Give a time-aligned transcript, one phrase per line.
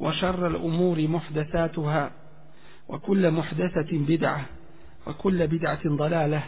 [0.00, 2.12] وشر الأمور محدثاتها
[2.88, 4.46] وكل محدثة بدعة
[5.06, 6.44] وكل بدعة ضلالة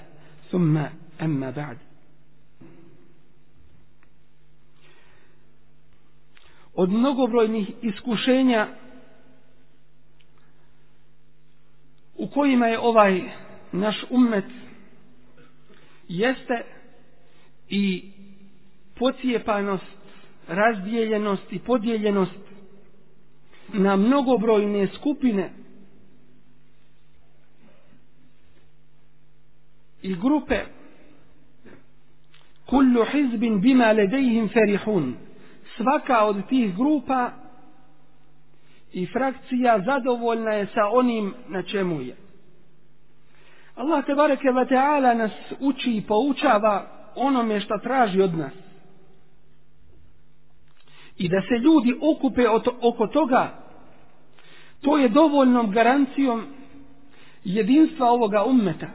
[0.50, 0.78] ثم
[1.22, 1.78] أما بعد
[6.78, 8.68] od mnogobrojnih iskušenja
[12.16, 13.22] u kojima je ovaj
[13.72, 14.44] naš ummet
[16.08, 16.64] jeste
[17.68, 18.12] i
[18.94, 19.98] pocijepanost,
[20.48, 22.41] razdijeljenost i podijeljenost
[23.73, 25.53] na mnogobrojne skupine
[30.02, 30.59] i grupe.
[32.66, 35.16] Kullu hizbin bima ledejhim ferihun.
[35.77, 37.31] Svaka od tih grupa
[38.94, 42.16] i frakcija zadovoljna je sa onim na čemu je.
[43.75, 46.85] Allah te bareke ve taala nas uči i poučava
[47.16, 48.53] onome što traži od nas.
[51.17, 52.47] I da se ljudi okupe
[52.81, 53.62] oko toga
[54.82, 56.46] to je dovoljnom garancijom
[57.44, 58.86] jedinstva ovoga ummeta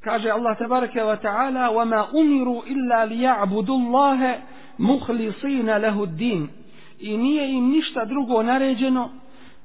[0.00, 4.38] kaže Allah tabaraka wa ta'ala وَمَا أُمِرُوا إِلَّا لِيَعْبُدُ اللَّهَ
[4.78, 6.48] مُخْلِصِينَ لَهُ الدِّينَ
[7.00, 9.10] i nije im ništa drugo naređeno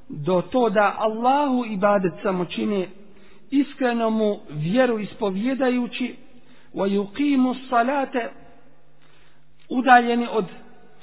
[0.10, 2.88] do to da Allahu ibadet samo čine
[3.52, 6.16] iskreno mu vjeru ispovjedajući
[6.74, 8.30] وَيُقِيمُ الصَّلَاةَ
[9.70, 10.46] udaljeni od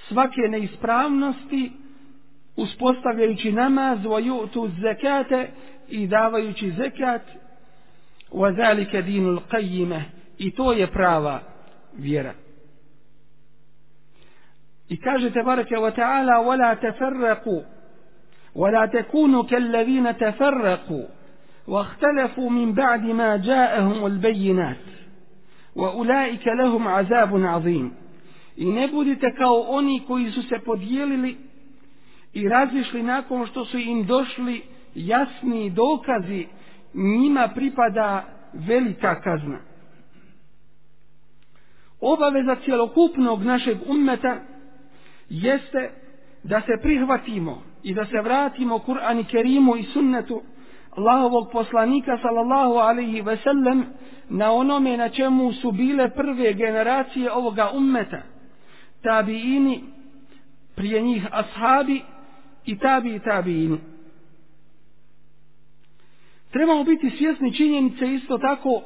[0.08, 1.72] svake neispravnosti
[2.56, 5.46] uspostavljajući namaz وَيُؤْتُ الزَّكَاةَ
[5.88, 7.22] i davajući zekat
[8.32, 10.02] وَذَلِكَ دِينُ الْقَيِّمَ
[10.38, 11.40] i to je prava
[11.96, 12.34] vjera
[14.88, 17.62] i kaže تبارك وتعالى ولا تفرقوا
[18.54, 21.06] ولا تكونوا كالذين تفرقوا
[21.68, 24.76] واختلفوا من بعد ما جاءهم البينات
[25.76, 27.90] وأولئك لهم عذاب عظيم
[28.56, 31.36] i ne budite kao oni koji su se podijelili
[32.37, 34.61] i razišli nakon što su im došli
[34.95, 36.47] jasni dokazi
[36.93, 39.57] njima pripada velika kazna.
[42.01, 44.39] Obaveza cjelokupnog našeg ummeta
[45.29, 45.91] jeste
[46.43, 50.41] da se prihvatimo i da se vratimo Kur'an i Kerimu i sunnetu
[50.91, 53.85] Allahovog poslanika sallallahu alaihi ve sellem
[54.29, 58.21] na onome na čemu su bile prve generacije ovoga ummeta.
[59.01, 59.83] Tabiini
[60.75, 62.01] prije njih ashabi
[62.67, 63.77] i tabi i tabiini
[66.51, 68.81] trebamo biti svjesni činjenice isto tako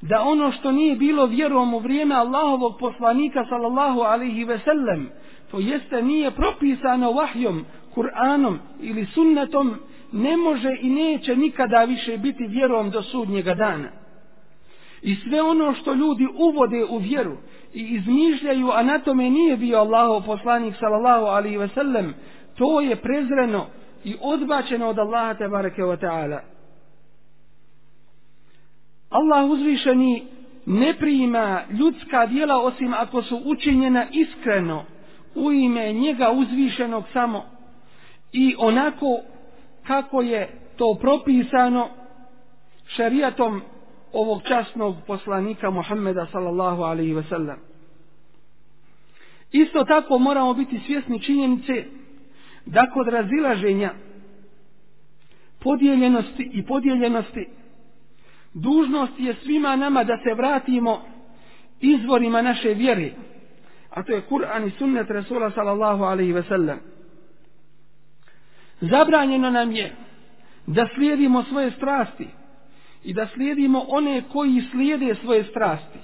[0.00, 5.10] da ono što nije bilo vjerom u vrijeme Allahovog poslanika sallallahu alaihi ve sellem
[5.50, 7.64] to jeste nije propisano vahjom,
[7.94, 9.74] Kur'anom ili sunnetom
[10.12, 13.88] ne može i neće nikada više biti vjerom do sudnjega dana.
[15.02, 17.36] I sve ono što ljudi uvode u vjeru
[17.74, 22.14] i izmišljaju, a na tome nije bio Allahov poslanik sallallahu alaihi ve sellem,
[22.54, 23.66] to je prezreno
[24.04, 26.40] i odbačeno od Allaha tebareke wa ta'ala.
[29.10, 30.26] Allah uzvišeni
[30.66, 34.84] ne prima ljudska dijela osim ako su učinjena iskreno
[35.34, 37.44] u ime njega uzvišenog samo
[38.32, 39.20] i onako
[39.86, 41.88] kako je to propisano
[42.86, 43.62] šarijatom
[44.12, 47.58] ovog časnog poslanika Muhammeda sallallahu alaihi ve sellem.
[49.52, 51.84] Isto tako moramo biti svjesni činjenice
[52.66, 53.90] da kod razilaženja
[55.60, 57.48] podijeljenosti i podijeljenosti
[58.54, 61.02] dužnost je svima nama da se vratimo
[61.80, 63.10] izvorima naše vjere
[63.94, 66.78] a to je Kur'an i sunnet Rasula sallallahu alaihi ve sellem.
[68.80, 69.92] Zabranjeno nam je
[70.66, 72.28] da slijedimo svoje strasti
[73.04, 75.98] i da slijedimo one koji slijede svoje strasti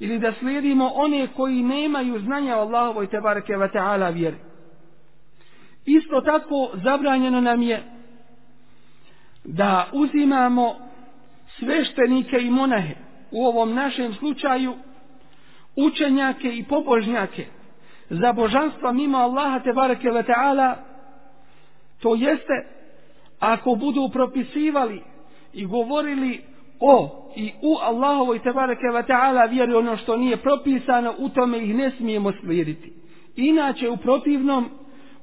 [0.00, 4.36] ili da slijedimo one koji nemaju znanja o Allahovoj tebareke ve ta'ala vjeri.
[5.86, 7.82] Isto tako zabranjeno nam je
[9.44, 10.74] da uzimamo
[11.58, 12.94] sveštenike i monahe.
[13.30, 14.74] U ovom našem slučaju
[15.76, 17.46] učenjake i pobožnjake
[18.10, 20.76] za božanstva mimo Allaha te bareke ve taala
[22.00, 22.66] to jeste
[23.38, 25.02] ako budu propisivali
[25.52, 26.40] i govorili
[26.80, 31.58] o i u Allahovoj te bareke ve taala vjeri ono što nije propisano u tome
[31.58, 32.92] ih ne smijemo slijediti.
[33.36, 34.70] Inače u protivnom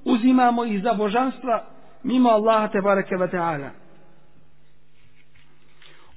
[0.05, 1.65] uzimamo ih za božanstva
[2.03, 3.69] mimo Allaha te bareke ve taala.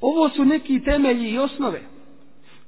[0.01, 1.83] Ovo su neki temelji i osnove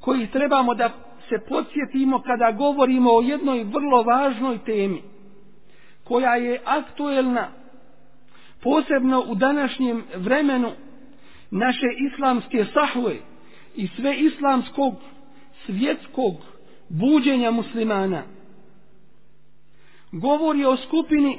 [0.01, 0.91] koji trebamo da
[1.29, 5.03] se podsjetimo kada govorimo o jednoj vrlo važnoj temi
[6.05, 7.49] koja je aktuelna
[8.63, 10.71] posebno u današnjem vremenu
[11.51, 13.17] naše islamske sahve
[13.77, 14.95] i sve islamskog
[15.67, 16.35] svjetskog
[16.89, 18.23] buđenja muslimana
[20.13, 21.39] govori o skupini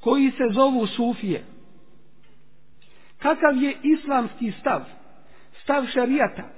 [0.00, 1.44] koji se zovu sufije.
[3.18, 4.80] Kakav je islamski stav?
[5.62, 6.48] Stav šarijata.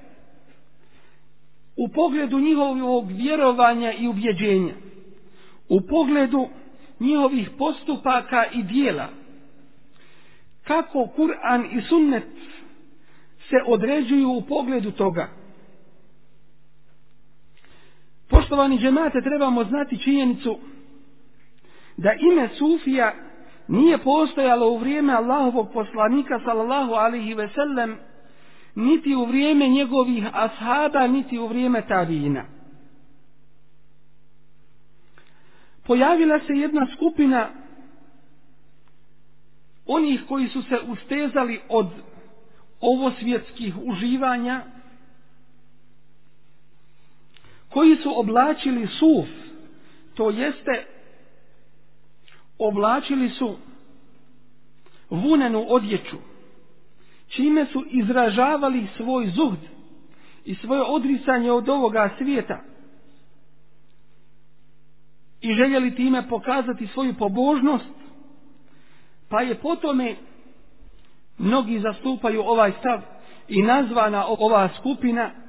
[1.76, 4.74] U pogledu njihovog vjerovanja i ubjeđenja,
[5.68, 6.48] u pogledu
[7.00, 9.08] njihovih postupaka i dijela,
[10.64, 12.24] kako Kur'an i sunnet
[13.48, 15.43] se određuju u pogledu toga.
[18.28, 20.58] Poštovani džemate, trebamo znati činjenicu
[21.96, 23.14] da ime Sufija
[23.68, 27.96] nije postojalo u vrijeme Allahovog poslanika sallallahu alaihi ve sellem
[28.74, 32.44] niti u vrijeme njegovih ashaba, niti u vrijeme tabina.
[35.86, 37.48] Pojavila se jedna skupina
[39.86, 41.86] onih koji su se ustezali od
[42.80, 44.62] ovosvjetskih uživanja,
[47.74, 49.28] koji su oblačili suf,
[50.14, 50.86] to jeste
[52.58, 53.56] oblačili su
[55.10, 56.16] vunenu odjeću,
[57.28, 59.58] čime su izražavali svoj zuhd
[60.44, 62.60] i svoje odricanje od ovoga svijeta
[65.40, 67.94] i željeli time pokazati svoju pobožnost,
[69.28, 70.16] pa je potome
[71.38, 73.00] mnogi zastupaju ovaj stav
[73.48, 75.43] i nazvana ova skupina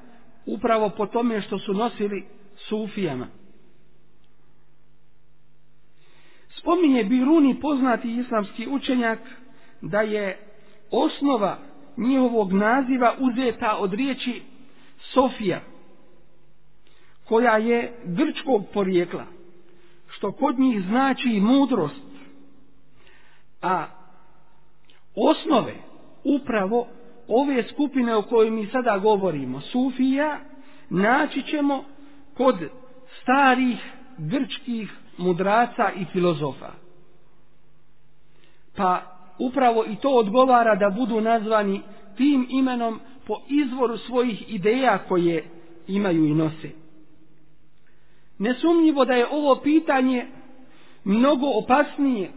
[0.46, 2.26] upravo po tome što su nosili
[2.56, 3.28] sufijama.
[6.50, 9.20] Spominje Biruni poznati islamski učenjak
[9.82, 10.40] da je
[10.92, 11.58] osnova
[11.98, 14.42] njihovog naziva uzeta od riječi
[15.14, 15.62] Sofija,
[17.28, 19.26] koja je grčkog porijekla,
[20.08, 22.06] što kod njih znači mudrost,
[23.62, 23.86] a
[25.16, 25.74] osnove
[26.24, 26.88] upravo
[27.28, 30.40] ove skupine o kojoj mi sada govorimo, Sufija,
[30.90, 31.84] naći ćemo
[32.38, 32.56] kod
[33.22, 33.78] starih
[34.18, 36.72] grčkih mudraca i filozofa.
[38.76, 39.02] Pa
[39.40, 41.82] upravo i to odgovara da budu nazvani
[42.18, 45.50] tim imenom po izvoru svojih ideja koje
[45.88, 46.70] imaju i nose.
[48.38, 50.28] Nesumnjivo da je ovo pitanje
[51.04, 52.32] mnogo opasnije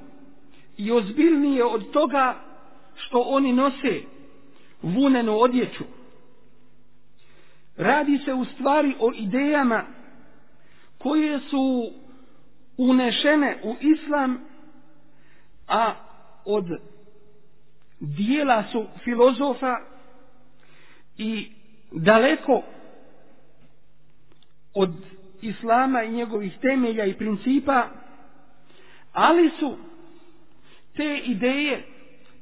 [0.77, 2.35] i ozbiljnije od toga
[2.95, 4.03] što oni nose
[4.83, 5.85] vunenu odjeću.
[7.77, 9.87] Radi se u stvari o idejama
[10.99, 11.93] koje su
[12.77, 14.41] unešene u islam,
[15.69, 15.95] a
[16.45, 16.65] od
[18.01, 19.77] dijela su filozofa
[21.19, 21.51] i
[21.93, 22.63] daleko
[24.75, 24.95] od
[25.43, 27.89] islama i njegovih temelja i principa,
[29.13, 29.77] ali su
[30.97, 31.87] te ideje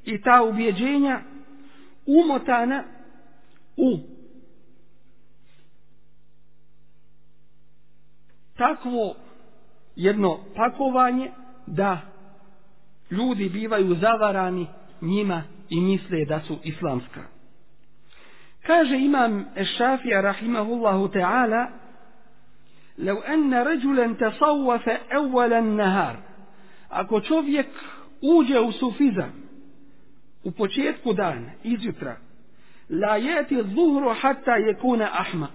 [0.05, 1.21] i ta ubjeđenja
[2.06, 2.84] umotana
[3.78, 4.00] u
[8.58, 9.16] takvo
[9.96, 11.32] jedno pakovanje
[11.68, 12.02] da
[13.12, 14.68] ljudi bivaju zavarani
[15.02, 17.22] njima i misle da su islamska.
[18.68, 21.82] Kaže imam Ešafija rahimahullahu ta'ala
[22.98, 26.16] لو أن رجلا تصوف أول النهار
[26.90, 27.68] ako čovjek
[28.22, 29.34] uđe u sufizam
[30.46, 32.18] u početku dana, izjutra,
[32.90, 35.52] la jeti zuhru hatta je kuna ahmak.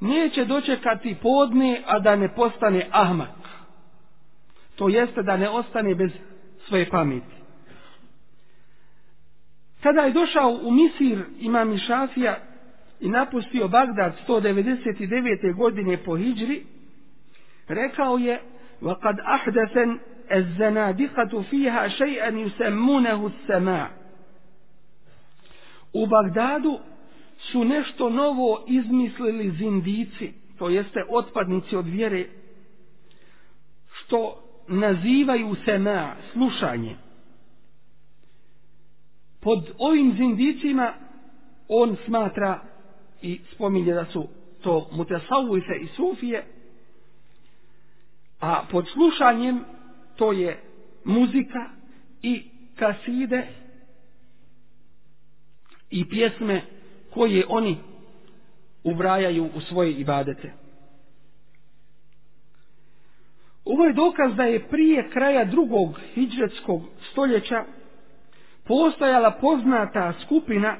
[0.00, 3.28] Neće dočekati podne, a da ne postane ahmak.
[4.76, 6.10] To jeste da ne ostane bez
[6.68, 7.42] svoje pameti.
[9.82, 12.38] Kada je došao u Misir imam Šafija
[13.00, 15.54] i napustio Bagdad 199.
[15.56, 16.64] godine po Hidžri,
[17.68, 18.40] rekao je
[18.82, 19.98] وَقَدْ أَحْدَثًا
[20.32, 23.95] الزَّنَادِقَةُ فِيهَا شَيْئًا يُسَمُّنَهُ السَّمَاء
[25.97, 26.79] U Bagdadu
[27.51, 32.25] su nešto novo izmislili zindici, to jeste otpadnici od vjere,
[33.91, 36.95] što nazivaju sema, slušanje.
[39.39, 40.93] Pod ovim zindicima
[41.67, 42.59] on smatra
[43.21, 44.27] i spominje da su
[44.61, 46.45] to mutasavujse i sufije,
[48.39, 49.63] a pod slušanjem
[50.15, 50.61] to je
[51.05, 51.69] muzika
[52.21, 52.43] i
[52.75, 53.47] kaside
[55.89, 56.61] i pjesme
[57.13, 57.77] koje oni
[58.83, 60.53] ubrajaju u svoje ibadete.
[63.65, 67.65] Ovo je dokaz da je prije kraja drugog hijđetskog stoljeća
[68.63, 70.77] postojala poznata skupina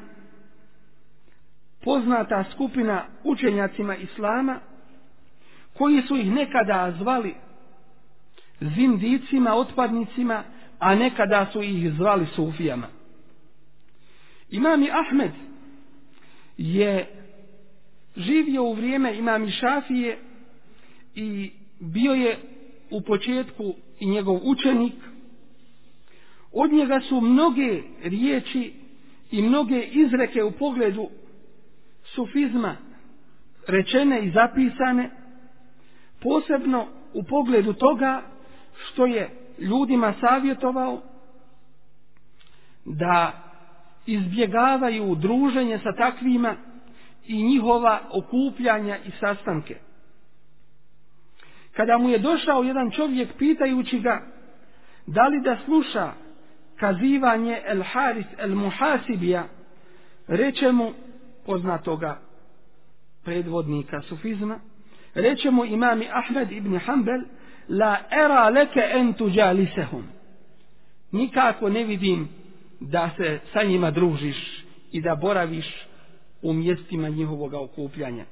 [1.83, 4.59] poznata skupina učenjacima Islama
[5.73, 7.35] koji su ih nekada zvali
[8.59, 10.43] zindicima, otpadnicima,
[10.79, 12.96] a nekada su ih zvali sufijama.
[14.49, 15.31] Imami Ahmed
[16.57, 17.07] je
[18.15, 20.17] živio u vrijeme imami Šafije
[21.15, 22.39] i bio je
[22.91, 24.93] u početku i njegov učenik.
[26.51, 28.73] Od njega su mnoge riječi
[29.31, 31.09] i mnoge izreke u pogledu
[32.03, 32.77] sufizma
[33.67, 35.09] rečene i zapisane,
[36.21, 38.21] posebno u pogledu toga
[38.77, 41.01] što je ljudima savjetovao
[42.85, 43.46] da
[44.07, 46.55] izbjegavaju druženje sa takvima
[47.27, 49.75] i njihova okupljanja i sastanke.
[51.75, 54.21] Kada mu je došao jedan čovjek pitajući ga
[55.07, 56.11] da li da sluša
[56.75, 59.47] kazivanje El Haris El Muhasibija,
[60.27, 60.93] reče mu
[61.45, 62.19] poznatoga
[63.23, 64.59] predvodnika sufizma,
[65.15, 67.21] reče mu imami Ahmed ibn Hanbel,
[67.69, 70.03] la era leke en tuđalisehum.
[71.11, 72.29] Nikako ne vidim
[72.79, 75.87] da se sa njima družiš i da boraviš
[76.41, 78.25] u mjestima njihovog okupljanja.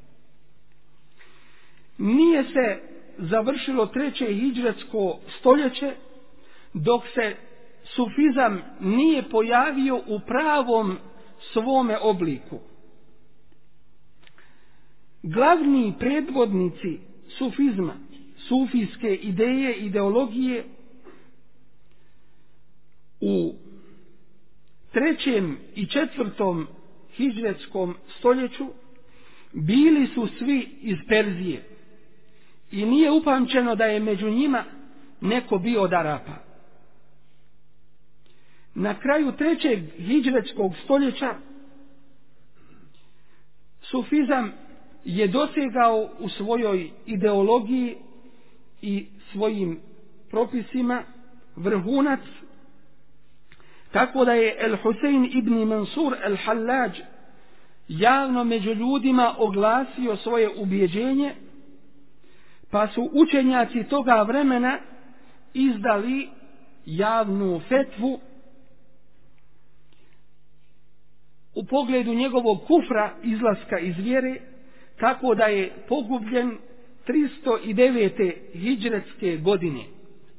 [1.98, 2.82] Nije se
[3.18, 5.96] završilo treće hijđretsko stoljeće
[6.74, 7.36] dok se
[7.84, 10.98] sufizam nije pojavio u pravom
[11.54, 12.60] svome obliku.
[15.24, 17.00] Glavni predvodnici
[17.38, 17.94] sufizma,
[18.48, 20.64] sufijske ideje, ideologije
[23.22, 23.54] u
[24.96, 26.68] trećem i četvrtom
[27.16, 28.66] hijđretskom stoljeću
[29.54, 31.64] bili su svi iz Perzije
[32.72, 34.64] i nije upamćeno da je među njima
[35.22, 36.36] neko bio od Arapa.
[38.76, 41.36] Na kraju trećeg hijđretskog stoljeća
[43.82, 44.52] sufizam
[45.06, 47.96] je dosegao u svojoj ideologiji
[48.82, 49.80] i svojim
[50.30, 51.04] propisima
[51.56, 52.20] vrhunac
[53.96, 56.90] tako da je El Husein ibn Mansur El Hallaj
[57.88, 61.36] javno među ljudima oglasio svoje ubjeđenje
[62.72, 64.80] pa su učenjaci toga vremena
[65.54, 66.30] izdali
[66.86, 68.20] javnu fetvu
[71.56, 74.42] u pogledu njegovog kufra izlaska iz vjere
[75.00, 76.58] tako da je pogubljen
[77.08, 78.34] 309.
[78.54, 79.84] hijđretske godine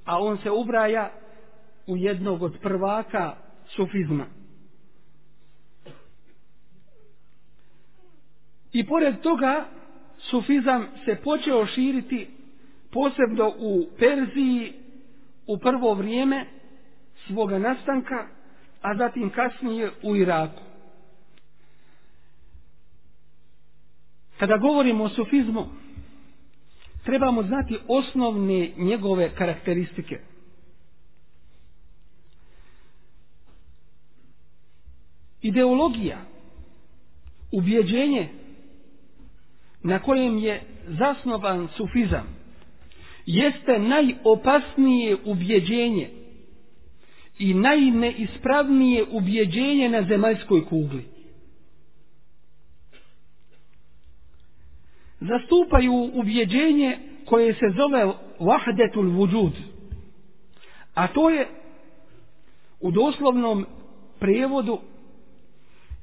[0.04, 1.12] a on se ubraja
[1.86, 3.46] u jednog od prvaka
[3.76, 4.26] sufizma.
[8.73, 9.66] I pored toga,
[10.30, 12.28] sufizam se počeo širiti
[12.92, 14.73] posebno u Perziji
[15.47, 16.47] u prvo vrijeme
[17.26, 18.26] svoga nastanka,
[18.83, 20.62] a zatim kasnije u Iraku.
[24.38, 25.66] Kada govorimo o sufizmu,
[27.04, 30.21] trebamo znati osnovne njegove karakteristike–
[35.47, 36.19] ideologija,
[37.53, 38.29] ubjeđenje
[39.83, 42.37] na kojem je zasnovan sufizam,
[43.26, 46.11] jeste najopasnije ubjeđenje
[47.38, 51.05] i najneispravnije ubjeđenje na zemaljskoj kugli.
[55.21, 59.53] Zastupaju ubjeđenje koje se zove vahdetul vujud,
[60.95, 61.49] a to je
[62.81, 63.67] u doslovnom
[64.19, 64.79] prevodu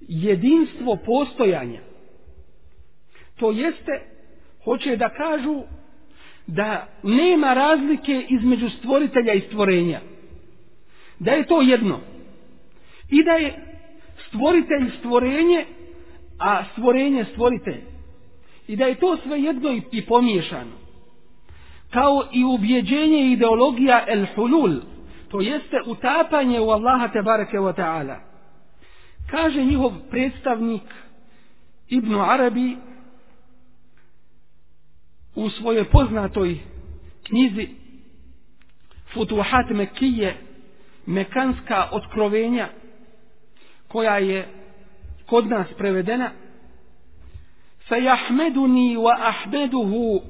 [0.08, 1.80] jedinstvo postojanja.
[3.36, 4.02] To jeste,
[4.64, 5.64] hoće da kažu
[6.48, 10.00] da nema razlike između stvoritelja i stvorenja.
[11.20, 12.00] Da je to jedno.
[13.10, 13.54] I da je
[14.28, 15.66] stvoritelj stvorenje,
[16.40, 17.82] a stvorenje stvoritelj.
[18.68, 20.84] I da je to sve jedno i, i pomiješano.
[21.90, 24.76] Kao i ubjeđenje ideologija el hulul,
[25.30, 28.33] to jeste utapanje u Allaha te bareke wa ta'ala.
[29.34, 30.82] Kaže njihov predstavnik
[31.88, 32.78] Ibnu Arabi
[35.36, 36.60] u svojoj poznatoj
[37.24, 37.68] knjizi
[39.14, 40.38] Futuhat Mekije
[41.06, 42.70] Mekanska otkrovenja
[43.88, 44.48] koja je
[45.26, 46.32] kod nas prevedena
[47.88, 50.22] Fe jahmeduni wa ahmeduhu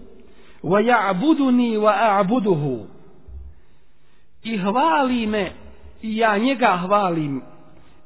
[0.64, 2.88] wa ja'buduni wa a'buduhu.
[4.44, 5.52] I hvali me
[6.02, 7.53] i ja njega hvalim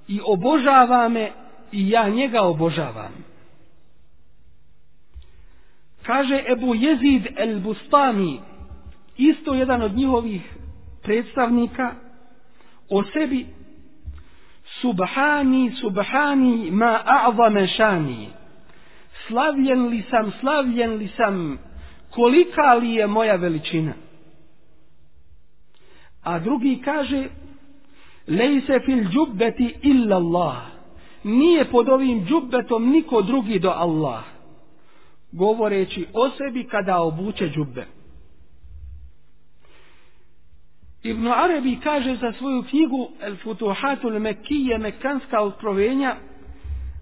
[0.08, 1.32] i obožava me,
[1.72, 3.12] i ja njega obožavam.
[6.04, 8.40] Kaže Ebu Jezid el Bustami,
[9.18, 10.42] isto jedan od njihovih
[11.04, 11.96] predstavnika,
[12.90, 13.46] o sebi,
[14.82, 18.30] Subhani, subhani, ma a'zame šani.
[19.28, 21.58] Slavljen li sam, slavljen li sam,
[22.12, 23.94] kolika li je moja veličina.
[26.24, 27.30] A drugi kaže,
[28.28, 30.58] lejse fil džubbeti illa Allah.
[31.24, 34.24] Nije pod ovim džubbetom niko drugi do Allah.
[35.32, 37.86] Govoreći o sebi kada obuče džubbe.
[41.04, 46.16] Ibn Arabi kaže za svoju knjigu El Futuhatul Mekije, Mekanska otkrovenja,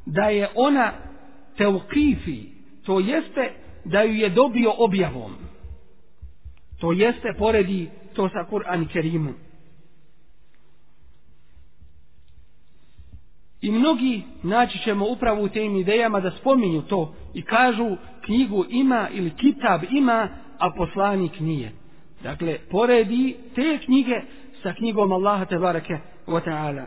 [0.05, 0.91] da je ona
[1.57, 2.43] teukifi,
[2.85, 3.53] to jeste
[3.85, 5.35] da ju je dobio objavom.
[6.79, 9.44] To jeste poredi to sa Kur'an Kerimom.
[13.79, 19.29] Mnogi naći ćemo upravo u tim idejama da spominju to i kažu knjigu ima ili
[19.29, 20.29] kitab ima,
[20.59, 21.71] a poslanik nije.
[22.23, 24.21] Dakle, poredi te knjige
[24.63, 26.85] sa knjigom Allaha tebareke wa ta'ala.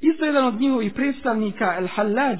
[0.00, 2.36] Isto jedan od njihovih predstavnika, El Hallaj,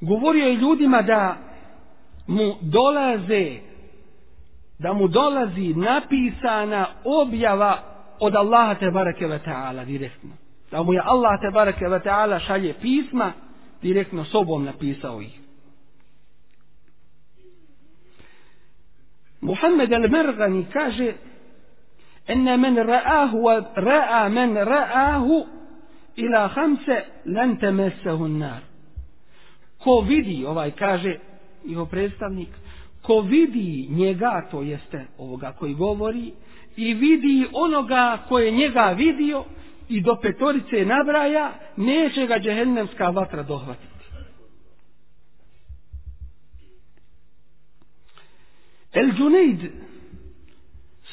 [0.00, 1.36] govorio je ljudima da
[2.26, 3.58] mu dolaze,
[4.78, 10.30] da mu dolazi napisana objava od Allaha tebareke ve ta'ala direktno.
[10.70, 13.32] Da mu je Allah tebareke ve ta'ala šalje pisma,
[13.82, 15.40] direktno sobom napisao ih.
[19.40, 21.14] Muhammed al-Mergani kaže
[22.26, 25.46] en men ra'ahu wa ra'a men ra'ahu
[26.16, 28.62] ila khamse lan tamassahu an-nar.
[29.78, 31.18] Ko vidi, ovaj kaže
[31.64, 32.48] njihov predstavnik,
[33.02, 36.32] ko vidi njega, to jeste ovoga koji govori,
[36.76, 39.44] i vidi onoga koje njega vidio
[39.88, 43.96] i do petorice nabraja, neće ga džehennemska vatra dohvatiti.
[48.92, 49.72] El Džunejd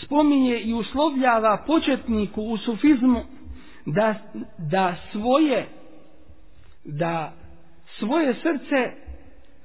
[0.02, 3.21] spominje i uslovljava početniku u sufizmu
[3.86, 4.15] da,
[4.58, 5.67] da svoje
[6.84, 7.34] da
[7.99, 9.03] svoje srce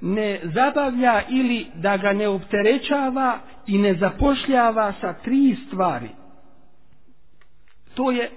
[0.01, 6.09] ne zabavlja ili da ga ne opterećava i ne zapošljava sa tri stvari.
[7.93, 8.29] To je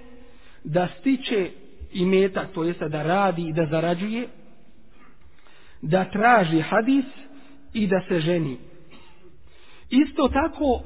[0.63, 1.49] da stiče
[1.93, 4.27] i to jest da radi i da zarađuje,
[5.81, 7.05] da traži hadis
[7.73, 8.57] i da se ženi.
[9.89, 10.81] Isto tako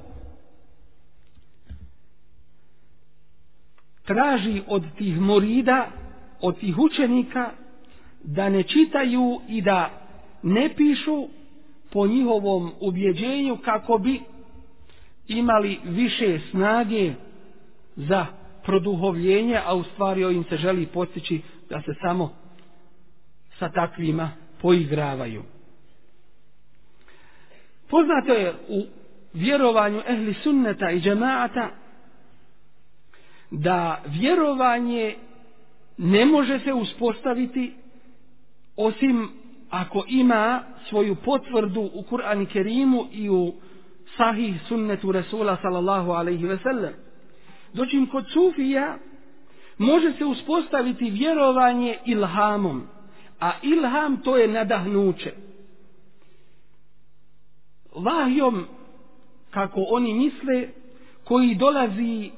[4.06, 5.88] traži od tih morida,
[6.42, 7.52] od tih učenika,
[8.24, 10.07] da ne čitaju i da
[10.44, 11.28] ne pišu
[11.90, 14.22] po njihovom ubjeđenju kako bi
[15.28, 17.14] imali više snage
[17.96, 18.26] za
[18.64, 22.34] produhovljenje, a u stvari ovim se želi postići da se samo
[23.60, 25.44] sa takvima poigravaju.
[27.90, 28.86] Poznato je u
[29.34, 31.70] vjerovanju ehli sunneta i džemaata
[33.52, 35.16] da vjerovanje
[35.98, 37.74] ne može se uspostaviti
[38.76, 39.30] osim
[39.70, 43.54] ako ima svoju potvrdu u Kur'an Kerimu i u
[44.18, 46.94] sahih sunnetu Rasula sallallahu alaihi ve sellem.
[47.74, 48.98] Dočim kod Sufija
[49.78, 52.88] može se uspostaviti vjerovanje ilhamom,
[53.40, 55.34] a ilham to je nadahnuće
[57.98, 58.66] vahjom,
[59.50, 60.68] kako oni misle,
[61.24, 62.32] koji dolazi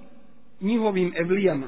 [0.61, 1.67] njihovim evlijama.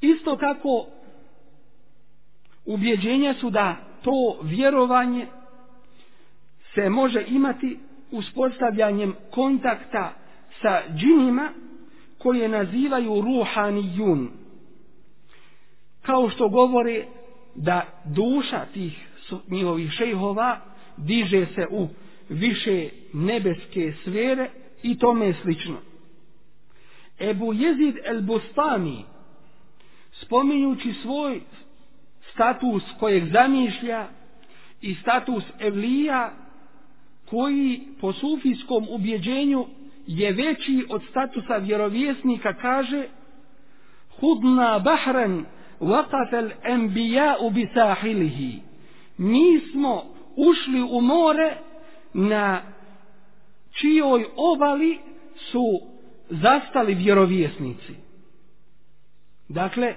[0.00, 0.86] Isto kako
[2.66, 5.26] ubjeđenja su da to vjerovanje
[6.74, 7.78] se može imati
[8.10, 10.12] uspostavljanjem kontakta
[10.62, 11.52] sa džinima
[12.18, 14.30] koje nazivaju ruhanijun.
[16.02, 17.06] Kao što govore
[17.54, 19.08] da duša tih
[19.48, 20.60] njihovih šejhova
[20.96, 21.88] diže se u
[22.28, 24.50] više nebeske sfere
[24.82, 25.76] i tome slično.
[27.20, 29.04] Ebu Jezid el Bustani
[30.12, 31.40] spominjući svoj
[32.36, 34.08] status kojeg zamišlja
[34.80, 36.32] i status Evlija
[37.30, 39.66] koji po sufijskom ubjeđenju
[40.06, 43.08] je veći od statusa vjerovjesnika kaže
[44.20, 45.44] hudna bahran
[45.80, 48.60] waqafel enbija'u bisahilihi
[49.18, 50.04] mi smo
[50.36, 51.56] ušli u more
[52.14, 52.62] na
[53.80, 54.98] čijoj obali
[55.50, 55.80] su
[56.30, 57.92] zastali vjerovjesnici.
[59.48, 59.94] Dakle,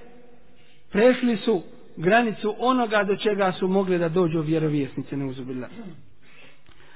[0.92, 1.62] prešli su
[2.00, 5.68] granicu onoga do čega su mogli da dođu vjerovjesnici, ne uzubila.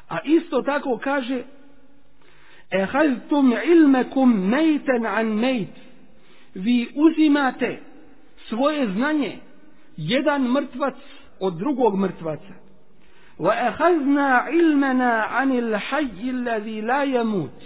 [0.10, 1.44] A isto tako kaže
[2.72, 5.70] Ehaztum ilmekum mejten an mejt
[6.56, 7.80] Vi uzimate
[8.50, 9.38] svoje znanje
[9.98, 10.96] jedan mrtvac
[11.40, 12.54] od drugog mrtvaca.
[13.40, 17.60] Wa ehazna ilmena anil hajji alladhi la yamut.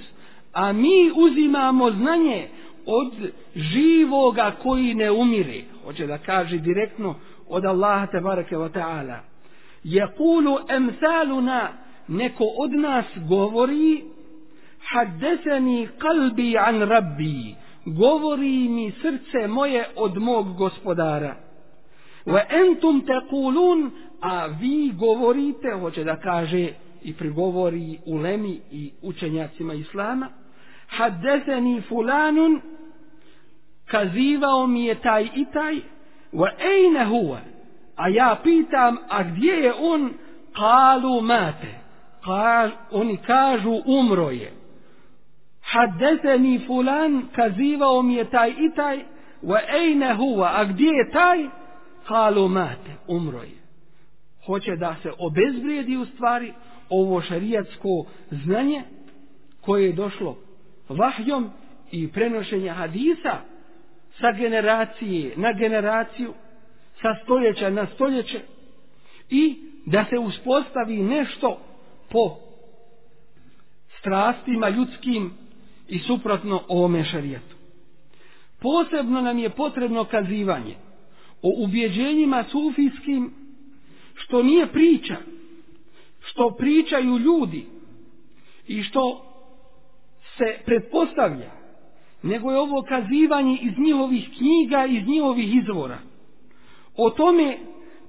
[0.54, 2.48] A mi uzimamo znanje
[2.86, 3.14] od
[3.56, 5.62] živoga koji ne umire.
[5.88, 7.16] Hoće da kaže direktno
[7.48, 9.20] od Allaha tebareke wa ta'ala.
[9.84, 11.70] Jekulu amsaluna
[12.08, 14.04] neko od nas govori
[14.92, 21.36] haddeseni kalbi an rabbi govori mi srce moje od mog gospodara
[22.26, 23.90] wa entum taqulun
[24.22, 26.70] a vi govorite hoće da kaže
[27.04, 30.30] i prigovori ulemi i učenjacima islama
[30.88, 32.62] haddeseni fulanun
[33.88, 35.82] kazivao mi je taj i taj
[36.34, 37.40] wa ejne huwa?
[37.96, 40.14] A ja pitam a gdje je on?
[40.56, 41.80] Kalu mate.
[42.24, 44.52] Kaž, oni kažu umro je.
[45.62, 49.04] Haddeseni fulan kazivao mi je taj i taj.
[49.44, 50.50] Wa ejne huwa?
[50.56, 51.48] A gdje je taj?
[52.08, 53.58] Kalu mate umro je.
[54.46, 56.54] Hoće da se obezvrijedi u stvari
[56.90, 58.84] ovo šarijatsko znanje
[59.62, 60.38] koje je došlo
[60.90, 61.50] vahjom
[61.92, 63.40] i prenošenja hadisa
[64.20, 66.34] sa generacije na generaciju
[67.02, 68.42] sa stoljeća na stoljeće
[69.30, 71.60] i da se uspostavi nešto
[72.10, 72.38] po
[74.00, 75.34] strastima ljudskim
[75.88, 77.56] i suprotno ovome šarijetu.
[78.60, 80.76] Posebno nam je potrebno kazivanje
[81.42, 83.34] o ubjeđenjima sufijskim
[84.14, 85.16] što nije priča,
[86.20, 87.66] što pričaju ljudi
[88.68, 89.24] i što
[90.38, 91.57] se pretpostavlja,
[92.24, 95.98] nego je ovo kazivanje iz njihovih knjiga, iz njihovih izvora.
[96.98, 97.58] O tome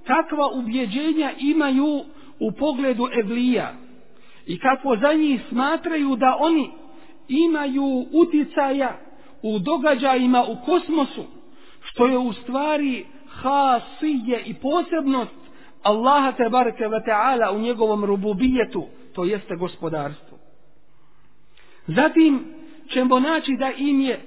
[0.03, 2.03] kakva ubjeđenja imaju
[2.39, 3.73] u pogledu Evlija,
[4.49, 6.71] i kako za njih smatraju da oni
[7.27, 8.97] imaju uticaja
[9.41, 11.23] u događajima u kosmosu,
[11.81, 15.39] što je u stvari hasije i posebnost
[15.83, 20.37] Allaha te bareke ve taala u njegovom rububijetu, to jeste gospodarstvo.
[21.87, 22.58] Zatim
[22.93, 24.21] ćemo naći da im je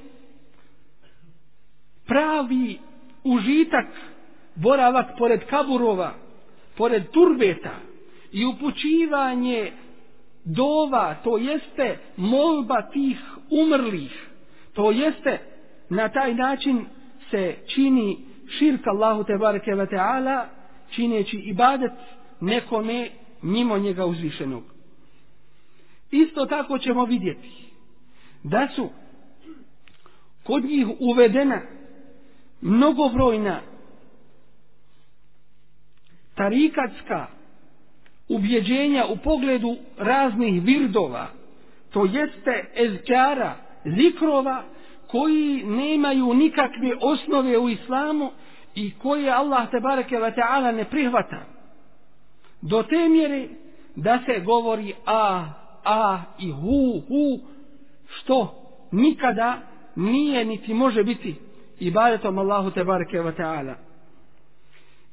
[2.07, 2.79] pravi
[3.25, 3.87] užitak
[4.55, 6.15] boravak pored kaburova,
[6.77, 7.77] pored turbeta
[8.33, 9.73] i upućivanje
[10.45, 13.19] dova, to jeste molba tih
[13.51, 14.27] umrlih,
[14.75, 15.39] to jeste
[15.89, 16.85] na taj način
[17.31, 18.19] se čini
[18.59, 20.47] širka Allahu te bareke ve taala
[20.91, 21.93] čineći ibadet
[22.41, 23.11] nekome
[23.43, 24.63] mimo njega uzvišenog.
[26.11, 27.62] Isto tako ćemo vidjeti
[28.43, 28.89] da su
[30.43, 31.63] kod njih uvedena
[32.61, 33.61] mnogobrojna
[36.35, 37.27] tarikatska
[38.29, 41.27] ubjeđenja u pogledu raznih virdova,
[41.91, 44.65] to jeste ezkara, zikrova,
[45.07, 48.31] koji nemaju nikakve osnove u islamu
[48.75, 51.43] i koje Allah te bareke ve taala ne prihvata.
[52.61, 53.49] Do te mjere
[53.97, 55.45] da se govori a,
[55.85, 57.41] a i hu, hu,
[58.19, 58.55] što
[58.93, 59.59] nikada
[59.97, 61.35] nije niti može biti
[61.81, 63.75] ibadetom Allahu te bareke ve taala.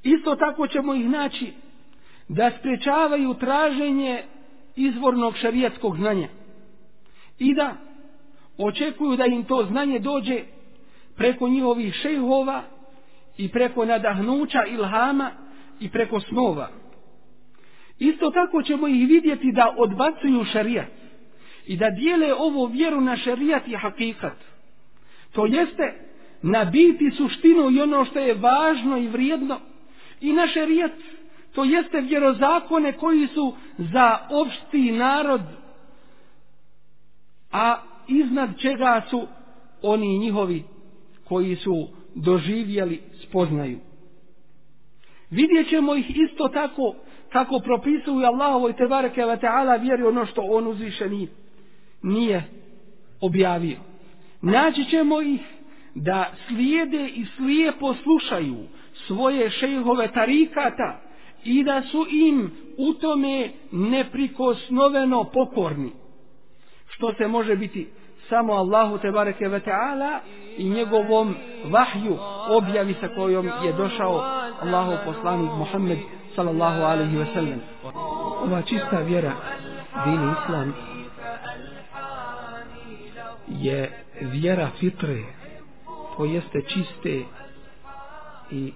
[0.04, 1.54] Isto tako ćemo ih naći
[2.28, 4.24] da sprečavaju traženje
[4.76, 6.28] izvornog šarijatskog znanja
[7.40, 7.76] i da
[8.58, 10.44] očekuju da im to znanje dođe
[11.16, 12.64] preko njihovih šejhova
[13.38, 15.32] i preko nadahnuća ilhama
[15.80, 16.70] i preko snova.
[18.00, 20.99] Isto tako ćemo ih vidjeti da odbacuju šarijat
[21.70, 24.38] i da dijele ovu vjeru na šerijat i hakikat.
[25.32, 25.94] To jeste
[26.42, 29.60] na biti suštinu i ono što je važno i vrijedno
[30.22, 30.92] i na šerijat.
[31.54, 35.42] to jeste vjerozakone koji su za opšti narod,
[37.52, 37.78] a
[38.08, 39.28] iznad čega su
[39.82, 40.64] oni njihovi
[41.24, 43.80] koji su doživjeli spoznaju.
[45.30, 46.96] Vidjet ćemo ih isto tako
[47.32, 51.28] kako propisuju Allahovoj Tebareke ve ta'ala vjeri ono što on uzvišeni
[52.02, 52.44] nije
[53.22, 53.78] objavio.
[54.42, 55.42] Naći ćemo ih
[55.96, 58.58] da slijede i slijepo slušaju
[59.08, 61.10] svoje šejhove tarikata,
[61.44, 65.92] i da su im u tome neprikosnoveno pokorni.
[66.88, 67.88] Što se može biti
[68.30, 70.20] samo Allahu te bareke ve taala
[70.58, 71.36] i njegovom
[71.66, 72.18] vahju
[72.50, 74.24] objavi sa kojom je došao
[74.62, 75.98] Allahu poslanik Muhammed
[76.36, 77.62] sallallahu alejhi ve sellem.
[78.44, 79.34] Ova čista vjera,
[80.06, 80.74] din islam,
[83.62, 83.92] je
[84.22, 85.24] vjera fitre,
[86.18, 87.24] to jeste čiste
[88.52, 88.74] i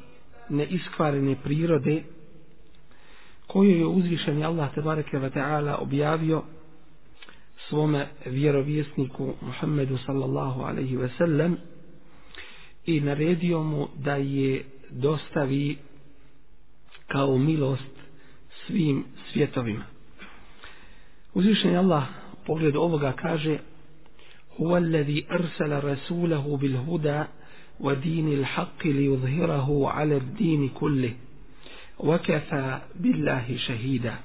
[0.50, 2.04] neiskvarene prirode,
[3.48, 6.44] koju je uzvišen Allah tebareke ve ta'ala objavio
[7.70, 11.58] svome vjerovjesniku Muhammedu sallallahu alaihi ve sellem
[12.86, 15.78] i naredio mu da je dostavi
[17.08, 17.94] kao milost
[18.68, 19.84] svim svjetovima.
[21.34, 22.04] Uzvišen Allah
[22.46, 23.58] pogled ovoga kaže
[24.62, 27.24] هو الذي أرسل رسوله بالهدى
[27.80, 31.14] ودين الحق ليظهره على الدين كله
[32.00, 34.16] وكفى بالله شهيدا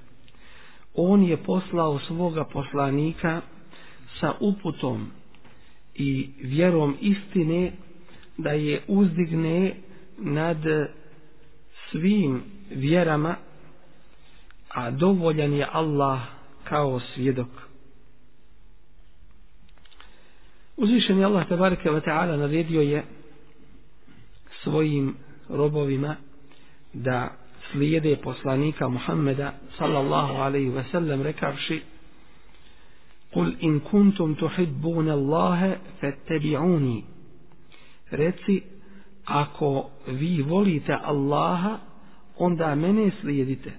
[0.94, 3.40] on je poslao svoga poslanika
[4.20, 5.10] sa uputom
[5.94, 7.72] i vjerom istine
[8.38, 9.74] da je uzdigne
[10.18, 10.58] nad
[11.90, 13.36] svim vjerama
[14.68, 16.20] a dovoljan je Allah
[16.64, 17.67] kao svjedok.
[20.78, 23.02] Uzvišen je Allah tabaraka wa ta'ala naredio je
[24.62, 25.14] svojim
[25.48, 26.16] robovima
[26.92, 27.30] da
[27.72, 31.80] slijede poslanika Muhammeda sallallahu alaihi ve sellem rekavši
[33.32, 37.04] Kul in kuntum tuhibbuna Allahe fattabi'uni.
[38.10, 38.62] Reci
[39.24, 41.78] ako vi volite Allaha
[42.38, 43.72] onda mene slijedite.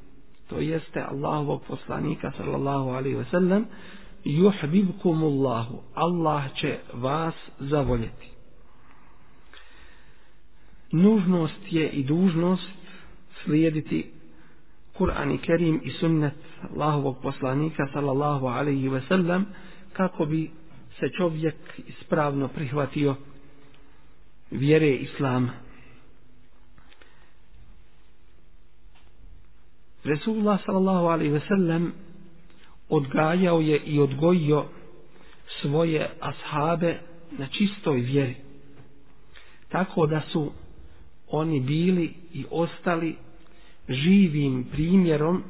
[0.50, 3.66] To jeste Allahovog poslanika sallallahu alaihi ve sellem
[4.38, 8.30] yuhbibkum Allahu Allah će vas zavoljeti
[10.92, 12.70] nužnost je i dužnost
[13.44, 14.12] slijediti
[14.98, 16.34] Kur'an i Kerim i sunnet
[16.72, 19.46] Allahovog poslanika sallallahu alaihi ve sellem
[19.94, 20.52] kako bi
[21.00, 21.56] se čovjek
[21.88, 23.16] ispravno prihvatio
[24.52, 25.52] vjere Islama.
[30.04, 31.94] Resulullah sallallahu alaihi ve sellem
[32.90, 34.66] odgajao je i odgojio
[35.62, 37.00] svoje ashabe
[37.38, 38.36] na čistoj vjeri.
[39.70, 40.52] Tako da su
[41.28, 43.16] oni bili i ostali
[43.90, 45.44] živim primjerom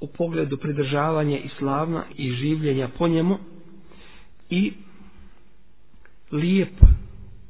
[0.00, 3.38] u pogledu pridržavanja islama i življenja po njemu
[4.50, 4.72] i
[6.32, 6.72] lijep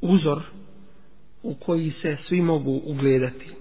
[0.00, 0.42] uzor
[1.42, 3.59] u koji se svi mogu ugledati.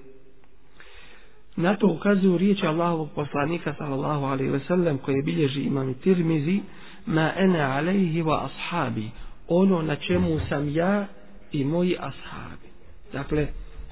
[1.60, 6.62] Na to ukazuju riječi Allahovog poslanika sallallahu alaihi ve sellem koje bilježi imam Tirmizi
[7.06, 9.12] ma ene alaihi wa ashabi
[9.48, 11.08] ono na čemu sam ja
[11.52, 12.70] i moji ashabi.
[13.14, 13.48] Dakle,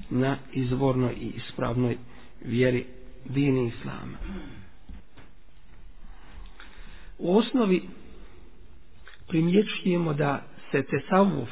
[0.10, 1.98] na izvornoj i ispravnoj
[2.46, 2.86] vjeri
[3.26, 4.18] dini islama.
[7.18, 7.82] U osnovi
[9.28, 11.50] primjećujemo da se tesavuf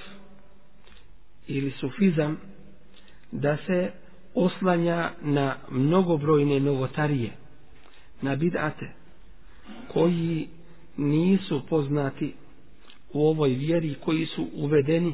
[1.48, 2.38] ili sufizam
[3.32, 3.92] da se
[4.36, 7.32] oslanja na mnogobrojne novotarije,
[8.22, 8.92] na bidate,
[9.88, 10.48] koji
[10.98, 12.34] nisu poznati
[13.14, 15.14] u ovoj vjeri, koji su uvedeni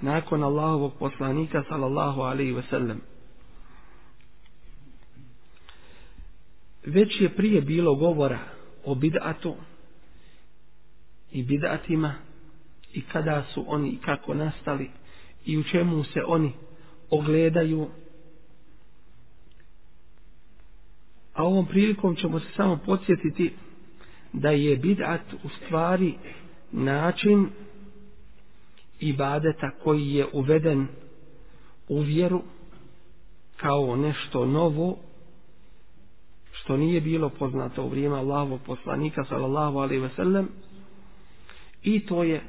[0.00, 3.00] nakon Allahovog poslanika sallallahu alaihi ve sellem.
[6.86, 8.38] Već je prije bilo govora
[8.84, 9.54] o bid'atu
[11.32, 12.12] i bid'atima
[12.92, 14.90] i kada su oni i kako nastali
[15.46, 16.52] i u čemu se oni
[17.10, 17.88] ogledaju.
[21.38, 23.52] A ovom prilikom ćemo se samo podsjetiti
[24.32, 26.14] da je bid'at u stvari
[26.72, 27.48] način
[29.00, 30.86] ibadeta koji je uveden
[31.88, 32.42] u vjeru
[33.56, 34.96] kao nešto novo
[36.52, 40.48] što nije bilo poznato u vrijeme Allahovog poslanika sallallahu alaihi ve sellem
[41.82, 42.42] i to je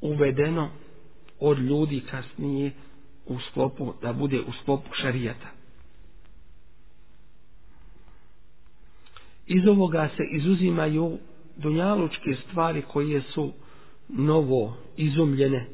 [0.00, 0.70] uvedeno
[1.40, 2.72] od ljudi kasnije
[3.26, 5.53] u sklopu da bude u sklopu šarijata
[9.46, 11.18] iz ovoga se izuzimaju
[11.56, 13.52] dunjalučke stvari koje su
[14.08, 15.66] novo izumljene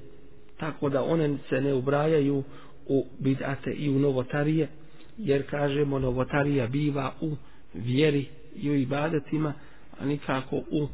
[0.56, 2.42] tako da one se ne ubrajaju
[2.87, 4.68] u bidate i u novotarije
[5.18, 7.37] jer kažemo novotarija biva u
[7.74, 9.54] vjeri i u ibadetima
[9.98, 10.88] a nikako u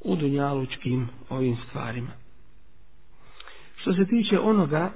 [0.00, 2.10] u dunjalučkim ovim stvarima.
[3.76, 4.92] Što se tiče onoga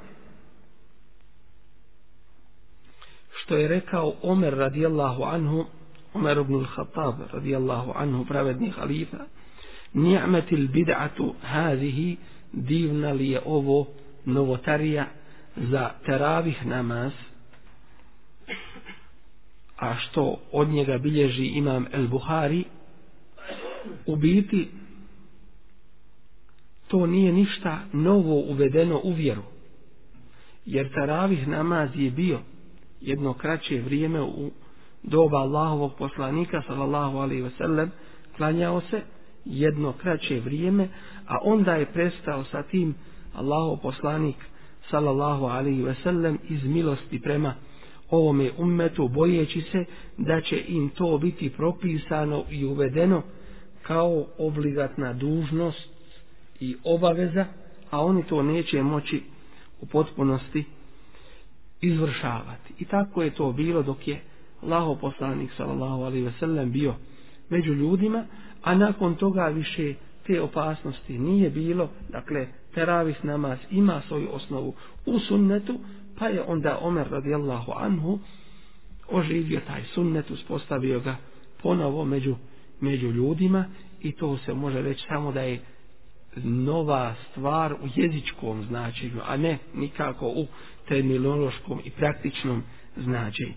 [3.34, 5.64] što je rekao Omer radijallahu anhu
[6.14, 9.26] Umar ibn al-Khattab radijallahu anhu pravedni halifa
[9.94, 12.16] ni'matil bid'atu hadhihi
[12.52, 13.86] divna li je ovo
[14.24, 15.06] novotarija
[15.56, 17.12] za teravih namaz?
[19.76, 22.64] A što od njega bilježi imam El Buhari
[24.06, 24.68] u biti
[26.88, 29.42] to nije ništa novo uvedeno u vjeru
[30.66, 32.40] jer taravih namaz je bio
[33.00, 34.50] jedno kraće vrijeme u
[35.02, 37.88] doba Allahovog poslanika sallallahu alaihi wasallam
[38.36, 39.02] klanjao se
[39.44, 40.88] jedno kraće vrijeme
[41.26, 42.94] a onda je prestao sa tim
[43.34, 44.36] Allahov poslanik
[44.90, 47.54] sallallahu alaihi wasallam iz milosti prema
[48.10, 49.84] ovome ummetu bojeći se
[50.18, 53.22] da će im to biti propisano i uvedeno
[53.82, 55.88] kao obligatna dužnost
[56.60, 57.46] i obaveza
[57.90, 59.22] a oni to neće moći
[59.80, 60.64] u potpunosti
[61.80, 62.74] izvršavati.
[62.78, 64.20] I tako je to bilo dok je
[64.62, 66.94] Allaho poslanik sallallahu alaihi wasallam bio
[67.48, 68.24] među ljudima,
[68.62, 69.94] a nakon toga više
[70.26, 74.74] te opasnosti nije bilo, dakle, teravis namaz ima svoju osnovu
[75.06, 75.78] u sunnetu,
[76.18, 78.18] pa je onda Omer radijallahu anhu
[79.08, 81.16] oživio taj sunnet, uspostavio ga
[81.62, 82.36] ponovo među,
[82.80, 83.64] među ljudima
[84.00, 85.60] i to se može reći samo da je
[86.44, 90.46] nova stvar u jezičkom značenju, a ne nikako u
[90.88, 92.62] terminološkom i praktičnom
[92.96, 93.54] značenju.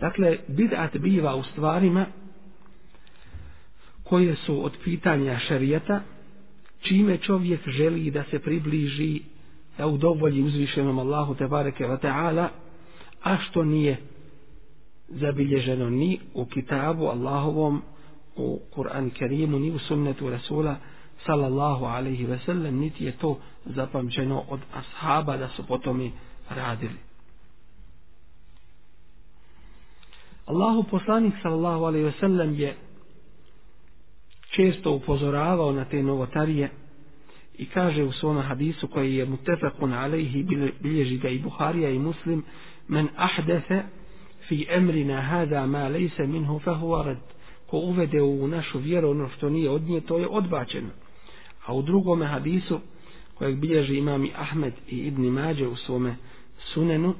[0.00, 2.06] Dakle, bid'at biva u stvarima
[4.04, 6.00] koje su od pitanja šarijeta,
[6.80, 9.20] čime čovjek želi da se približi
[9.78, 12.48] da udovolji uzvišenom Allahu te bareke wa ta'ala,
[13.22, 13.96] a što nije
[15.08, 17.82] zabilježeno ni u kitabu Allahovom,
[18.36, 20.76] u Kur'an Kerimu, ni u sunnetu Rasula,
[21.26, 26.12] sallallahu alaihi ve sellem, niti je to zapamćeno od ashaba da su potom
[26.48, 27.11] radili.
[30.46, 32.76] Allahu poslanik sallallahu alaihi wasallam je
[34.50, 36.70] često upozoravao na te novotarije
[37.58, 40.46] i kaže u svom hadisu koji je mutefakun alaihi
[40.80, 42.44] bilježi ga i Buharija i Muslim
[42.88, 43.82] men ahdefe
[44.48, 47.18] fi emrina hada ma lejse minhu fahuwa rad.
[47.66, 50.88] Ko uvede u našu vjeru ono što nije od nje to je odbačeno.
[51.66, 52.80] A u drugome hadisu
[53.34, 56.16] kojeg bilježi imami Ahmed i Ibni Mađe u svome
[56.58, 57.14] sunenu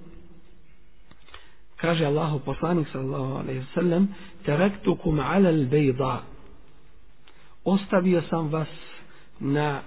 [1.83, 4.09] kaže Allahu poslanik sallallahu alejhi ve sellem
[4.47, 6.23] taraktukum ala al-bayda.
[7.65, 8.69] Ostavio sam vas
[9.41, 9.83] na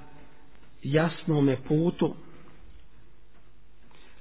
[0.83, 2.15] jasnom putu.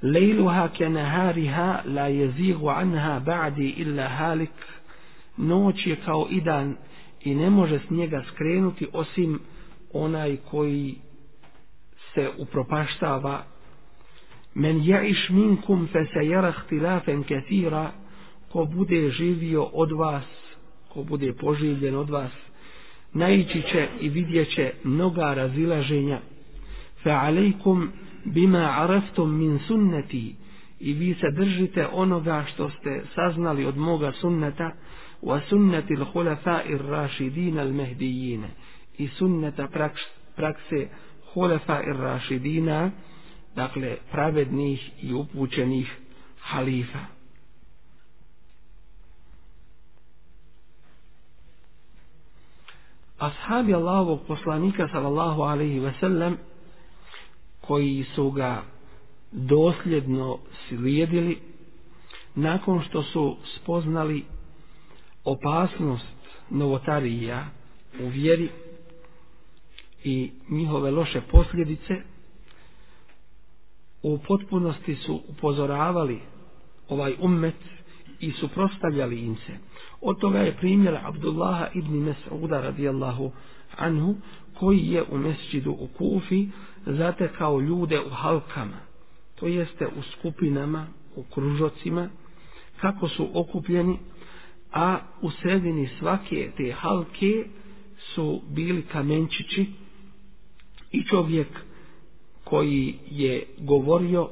[0.03, 4.55] Lejluha ke nahariha la jezigu anha ba'di illa halik.
[5.37, 6.77] Noć je kao i dan
[7.21, 9.41] i ne može s njega skrenuti osim
[9.93, 10.95] onaj koji
[12.15, 13.54] se upropaštava
[14.55, 17.93] men ja'iš minkum fe se jara htilafen kathira.
[18.53, 20.25] Ko bude živio od vas
[20.89, 22.33] ko bude poživljen od vas
[23.15, 26.21] naići će i vidjet će mnoga razilaženja.
[27.03, 27.91] Fe alejkum
[28.25, 30.37] bima araftum min sunneti
[30.81, 34.71] i vi se držite onoga što ste saznali od moga sunneta
[35.23, 38.49] wa sunnati l'hulafa ir rašidina al-mehdijine
[38.99, 39.69] i sunneta
[40.37, 40.89] prakse
[41.33, 42.91] hulafa ir rašidina
[43.57, 45.97] dakle pravednih i upućenih
[46.41, 46.99] halifa.
[53.19, 56.39] Ashabi Allahovog poslanika sallallahu alaihi ve sellem
[57.61, 58.63] koji su ga
[59.33, 60.39] dosljedno
[60.69, 61.41] slijedili
[62.35, 64.25] nakon što su spoznali
[65.25, 66.07] opasnost
[66.51, 67.47] novotarija
[68.01, 68.49] u vjeri
[70.05, 72.14] i njihove loše posljedice
[74.05, 76.21] u potpunosti su upozoravali
[76.89, 77.55] ovaj ummet
[78.21, 79.53] i suprostavljali im se.
[80.01, 83.33] Od toga je primjer Abdullaha ibn Mes'uda radijallahu
[83.77, 84.15] anhu
[84.59, 86.49] koji je u mesđidu u Kufi
[86.87, 88.81] zatekao ljude u halkama,
[89.35, 90.87] to jeste u skupinama,
[91.17, 92.09] u kružocima,
[92.81, 93.99] kako su okupljeni,
[94.73, 97.45] a u sredini svake te halke
[98.15, 99.67] su bili kamenčići
[100.93, 101.49] i čovjek
[102.45, 104.29] koji je govorio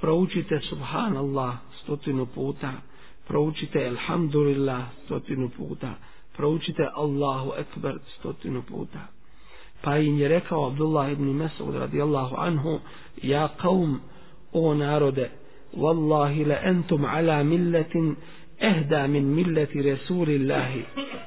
[0.00, 2.72] proučite subhanallah stotinu puta
[3.28, 5.94] proučite alhamdulillah stotinu puta
[6.40, 9.06] proučite Allahu ekber stotinu puta.
[9.82, 12.80] Pa im je rekao Abdullah ibn Mas'ud radijallahu anhu
[13.22, 14.00] ja qaum
[14.52, 15.30] o narode
[15.76, 18.16] wallahi la entum ala milletin
[18.60, 20.82] ehda min milleti Resulillahi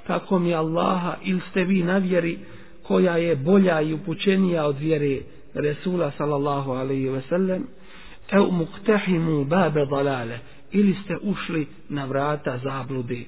[0.07, 2.39] kako mi Allaha ili ste vi na vjeri
[2.84, 5.21] koja je bolja i upućenija od vjere
[5.54, 7.68] Resula sallallahu alaihi ve sellem
[8.32, 10.39] eu muktehimu babe dalale
[10.72, 13.26] ili ste ušli na vrata zablude.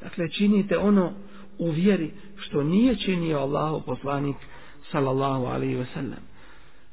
[0.00, 1.12] Dakle činite ono
[1.58, 4.36] u vjeri što nije činio Allahu poslanik
[4.92, 6.20] sallallahu alaihi ve sellem.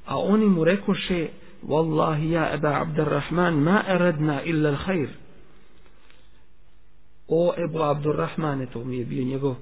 [0.06, 1.28] A oni mu rekoše
[1.64, 5.10] wallahi ja eba abdurrahman ma eradna illa al khair
[7.32, 9.56] o Ebu Abdurrahmane, to mi je bio njegov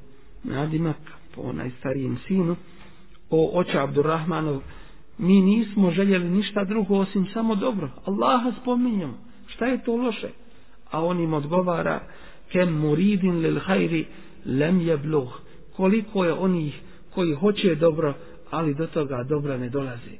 [0.43, 0.97] nadimak
[1.35, 2.55] po najstarijem sinu,
[3.29, 4.61] o oče Abdurrahmanov,
[5.19, 7.89] mi nismo željeli ništa drugo osim samo dobro.
[8.05, 9.17] Allaha spominjamo.
[9.47, 10.29] Šta je to loše?
[10.91, 11.99] A on im odgovara
[12.51, 14.05] kem muridin lil hajri
[14.45, 15.39] lem je bluh.
[15.75, 16.81] Koliko je onih
[17.13, 18.13] koji hoće dobro,
[18.49, 20.17] ali do toga dobra ne dolazi.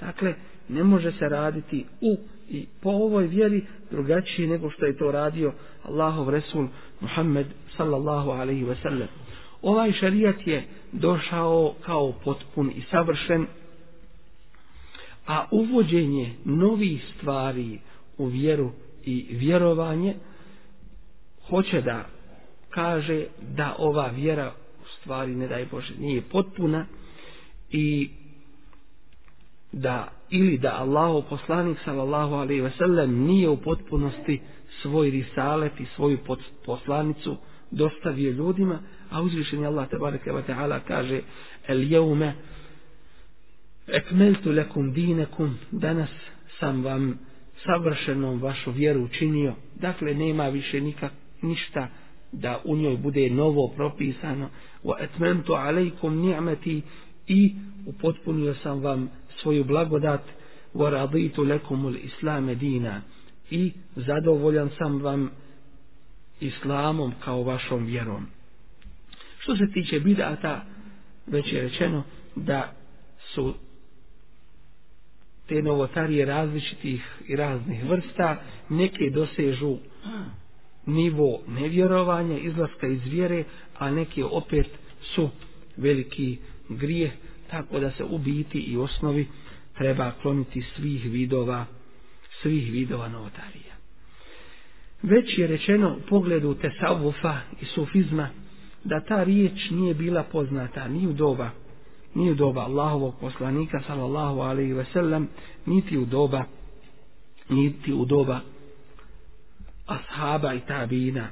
[0.00, 0.34] Dakle,
[0.68, 2.16] ne može se raditi u
[2.50, 6.66] i po ovoj vjeri drugačiji nego što je to radio Allahov Resul
[7.00, 7.46] Muhammed
[7.76, 9.08] sallallahu alaihi ve sellem.
[9.62, 13.46] Ovaj šarijat je došao kao potpun i savršen,
[15.28, 17.78] a uvođenje novih stvari
[18.18, 18.70] u vjeru
[19.04, 20.14] i vjerovanje
[21.48, 22.06] hoće da
[22.70, 23.24] kaže
[23.56, 24.52] da ova vjera
[24.82, 26.86] u stvari ne daj Bože nije potpuna
[27.70, 28.10] i
[29.72, 34.40] da ili da Allahu poslanik sallallahu alejhi ve sellem nije u potpunosti
[34.82, 36.18] svoj risalet i svoju
[36.64, 37.36] poslanicu
[37.70, 38.78] dostavio ljudima,
[39.10, 41.20] a uzvišeni Allah te bareke ve taala kaže
[41.66, 42.34] el jeume
[43.88, 46.10] ekmeltu lekum dinekum, danas
[46.60, 47.18] sam vam
[47.64, 49.54] savršenom vašu vjeru učinio.
[49.74, 51.12] Dakle nema više nikak
[51.42, 51.88] ništa
[52.32, 54.50] da u njoj bude novo propisano.
[54.84, 56.82] Wa etmemtu alejkum ni'mati
[57.26, 57.54] i
[57.86, 59.10] upotpunio sam vam
[59.42, 60.22] svoju blagodat.
[60.74, 63.02] Wa raditu lakumul islam dina
[63.50, 65.30] i zadovoljan sam vam
[66.40, 68.26] islamom kao vašom vjerom.
[69.38, 70.64] Što se tiče bidata
[71.26, 72.02] već je rečeno
[72.36, 72.72] da
[73.34, 73.54] su
[75.48, 79.76] te novotarije različitih i raznih vrsta neke dosežu
[80.86, 83.44] nivo nevjerovanja izlaska iz vjere
[83.78, 84.66] a neke opet
[85.02, 85.30] su
[85.76, 86.38] veliki
[86.68, 87.12] grijeh
[87.50, 89.26] tako da se u biti i osnovi
[89.78, 91.66] treba kloniti svih vidova
[92.42, 93.74] svih vidova novotarija.
[95.02, 98.28] Već je rečeno u pogledu tesavufa i sufizma
[98.84, 101.50] da ta riječ nije bila poznata ni u doba
[102.18, 105.28] ni u doba Allahovog poslanika sallallahu alaihi ve sellem
[105.66, 106.44] niti u doba
[107.48, 108.40] niti u doba
[109.86, 111.28] ashaba i tabina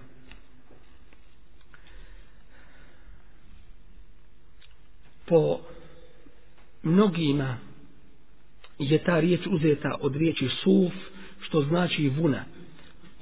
[5.27, 5.59] po
[6.83, 7.59] mnogima
[8.79, 10.93] je ta riječ uzeta od riječi suf,
[11.41, 12.45] što znači vuna.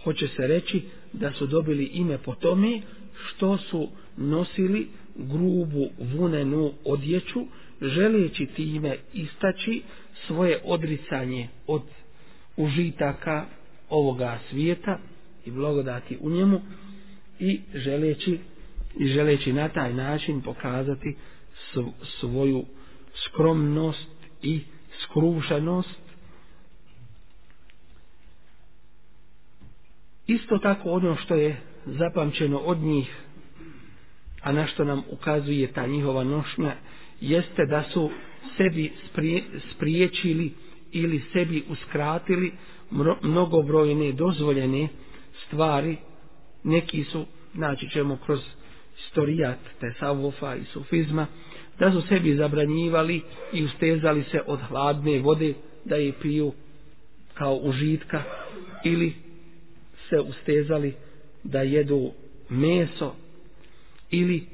[0.04, 2.80] Hoće se reći da su dobili ime po tome
[3.26, 7.40] što su nosili grubu vunenu odjeću,
[7.80, 9.82] želeći time istaći
[10.26, 11.82] svoje odricanje od
[12.56, 13.44] užitaka
[13.90, 14.98] ovoga svijeta
[15.46, 16.60] i blagodati u njemu
[17.38, 18.38] i želeći
[18.98, 21.16] i želeći na taj način pokazati
[22.20, 22.64] svoju
[23.26, 24.08] skromnost
[24.42, 24.60] i
[25.02, 26.04] skrušenost.
[30.26, 33.23] Isto tako ono što je zapamćeno od njih,
[34.44, 36.72] a na što nam ukazuje ta njihova nošnja,
[37.20, 38.10] jeste da su
[38.56, 39.42] sebi sprije,
[39.74, 40.52] spriječili
[40.92, 42.52] ili sebi uskratili
[43.22, 44.88] mnogobrojne dozvoljene
[45.46, 45.96] stvari.
[46.64, 48.40] Neki su, naći ćemo kroz
[49.06, 49.92] istorijat te
[50.60, 51.26] i sufizma,
[51.78, 53.22] da su sebi zabranjivali
[53.52, 56.52] i ustezali se od hladne vode da je piju
[57.34, 58.22] kao užitka
[58.84, 59.12] ili
[60.08, 60.94] se ustezali
[61.44, 62.12] da jedu
[62.48, 63.14] meso
[64.14, 64.46] ili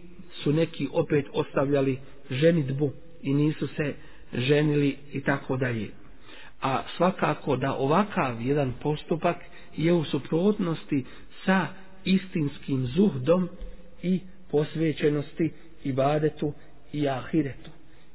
[0.43, 1.99] su neki opet ostavljali
[2.31, 2.93] ženitbu
[3.23, 3.95] i nisu se
[4.35, 5.91] ženili i tako dalje.
[6.63, 9.37] A svakako da ovakav jedan postupak
[9.77, 11.05] je u suprotnosti
[11.45, 11.67] sa
[12.05, 13.49] istinskim zuhdom
[14.03, 15.53] i posvećenosti
[15.85, 16.53] ibadetu
[16.93, 17.71] i ahiretu.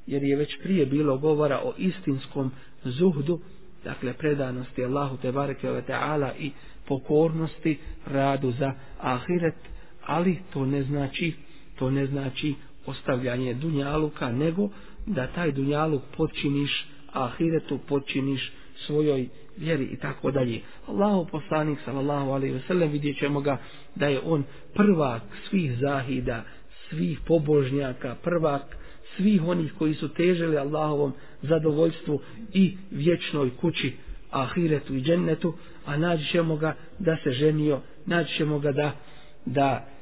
[0.08, 2.52] Jer je već prije bilo govora o istinskom
[2.84, 3.40] zuhdu,
[3.84, 6.52] dakle predanosti Allahu te bareke ve taala i
[6.88, 9.56] pokornosti radu za ahiret,
[10.06, 11.34] ali to ne znači
[11.80, 14.70] to ne znači ostavljanje dunjaluka, nego
[15.06, 18.52] da taj dunjaluk počiniš ahiretu, počiniš
[18.86, 19.28] svojoj
[19.58, 20.62] vjeri i tako dalje.
[20.88, 23.58] Allahu poslanik sallallahu alejhi ve sellem vidjećemo ga
[23.96, 24.44] da je on
[24.74, 26.44] prvak svih zahida,
[26.90, 28.78] svih pobožnjaka, prvak
[29.16, 32.22] svih onih koji su težili Allahovom zadovoljstvu
[32.54, 33.94] i vječnoj kući
[34.32, 35.54] ahiretu i džennetu,
[35.86, 38.92] a naći ćemo ga da se ženio, naći ćemo ga da,
[39.46, 39.95] da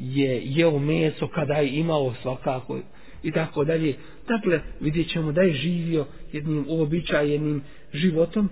[0.00, 2.78] je jeo meso kada je imao svakako
[3.22, 3.96] i tako dalje.
[4.28, 8.48] Dakle, vidjet ćemo da je živio jednim uobičajenim životom.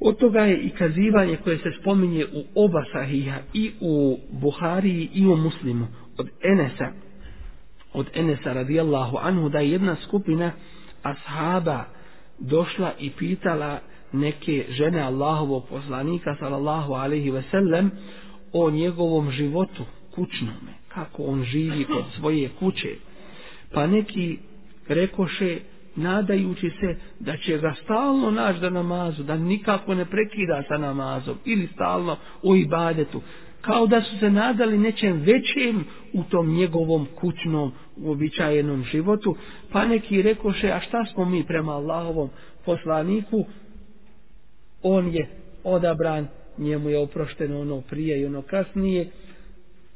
[0.00, 5.26] Od toga je i kazivanje koje se spominje u oba sahija i u Buhariji i
[5.26, 5.86] u Muslimu
[6.18, 6.92] od Enesa
[7.94, 10.52] od Enesa radijallahu anhu da je jedna skupina
[11.02, 11.84] ashaba
[12.38, 13.80] došla i pitala
[14.12, 17.90] neke žene Allahovog poslanika sallallahu alaihi ve sellem
[18.52, 22.94] o njegovom životu kućnome, kako on živi kod svoje kuće.
[23.72, 24.38] Pa neki
[24.88, 25.58] rekoše
[25.96, 31.38] nadajući se da će ga stalno naći da namazu, da nikako ne prekida sa namazom
[31.44, 33.22] ili stalno u ibadetu,
[33.60, 39.36] kao da su se nadali nečem većem u tom njegovom kućnom uobičajenom životu,
[39.72, 42.30] pa neki rekoše, a šta smo mi prema Allahovom
[42.64, 43.44] poslaniku,
[44.82, 45.28] on je
[45.64, 49.10] odabran, njemu je oprošteno ono prije i ono kasnije,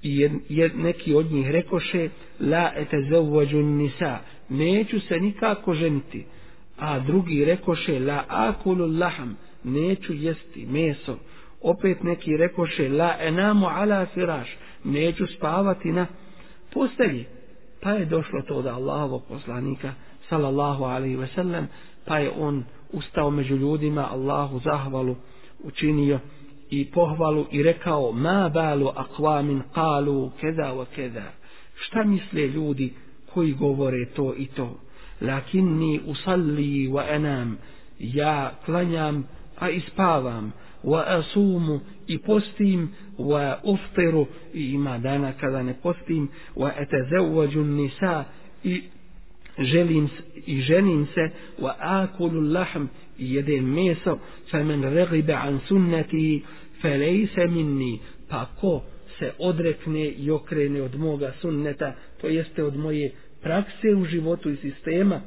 [0.02, 2.08] i jer neki od njih rekoše,
[2.40, 4.18] la etezavvađun nisa,
[4.48, 6.24] neću se nikako ženiti,
[6.78, 11.18] a drugi rekoše, la akulu laham, neću jesti meso,
[11.60, 16.06] opet neki rekoše la enamu ala firaš neću spavati na
[16.72, 17.24] postelji
[17.80, 19.92] pa je došlo to da Allahovog poslanika
[20.28, 21.68] sallallahu alaihi ve sellem
[22.04, 25.16] pa je on ustao među ljudima Allahu zahvalu
[25.62, 26.18] učinio
[26.70, 31.32] i pohvalu i rekao ma balu akvamin kalu keda wa keda.
[31.80, 32.92] Šta misle ljudi
[33.34, 34.80] koji govore to i to?
[35.20, 37.58] Lakinni usalli wa enam
[37.98, 39.24] ja klanjam
[39.58, 40.52] a ispavam.
[40.84, 42.88] Wa asumu i postim.
[43.18, 46.28] Wa uftiru i ima dana kada ne postim.
[46.56, 48.24] Wa etezevvađu nisa
[48.64, 48.82] i
[49.58, 50.08] želim
[50.46, 51.30] i ženim se.
[51.58, 52.84] Wa akulu lahm
[53.18, 54.18] i jedem meso
[54.50, 56.42] fa men regibe an sunnati
[56.82, 57.98] fa lejse minni
[58.28, 58.82] pa ko
[59.18, 63.12] se odrekne i okrene od moga sunneta to jeste od moje
[63.42, 65.20] prakse u životu i sistema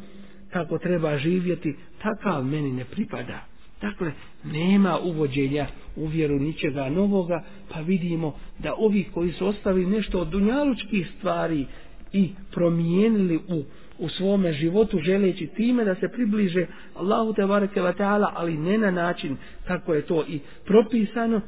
[0.50, 3.46] kako treba živjeti takav meni ne pripada.
[3.82, 4.12] Dakle,
[4.44, 10.28] nema uvođenja u vjeru ničega novoga, pa vidimo da ovi koji su ostavili nešto od
[10.28, 11.66] dunjalučkih stvari
[12.14, 13.64] i promijenili u,
[14.02, 18.92] u svome životu želeći time da se približe Allahu te bareke ta'ala, ali ne na
[18.92, 19.38] način
[19.68, 21.42] kako je to i propisano,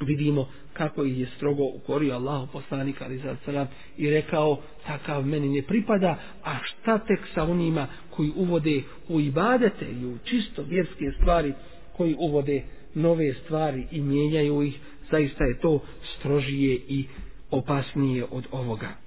[0.00, 3.66] vidimo kako ih je strogo ukorio Allahu poslanik ali za
[3.96, 9.86] i rekao takav meni ne pripada a šta tek sa onima koji uvode u ibadete
[10.00, 11.52] i u čisto vjerske stvari
[11.96, 12.62] koji uvode
[12.94, 14.78] nove stvari i mijenjaju ih.
[15.10, 15.80] Zaista je to
[16.18, 17.04] strožije i
[17.50, 19.03] opasnije od ovoga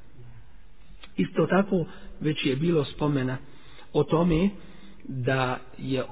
[1.17, 1.85] isto tako
[2.19, 3.37] već je bilo spomena
[3.93, 4.49] o tome
[5.03, 6.03] da je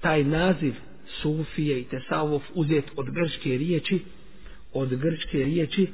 [0.00, 0.74] taj naziv
[1.22, 4.00] Sufije i Tesavov uzet od grčke riječi,
[4.72, 5.88] od grčke riječi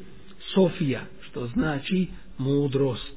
[0.54, 2.06] Sofija, što znači
[2.38, 3.16] mudrost.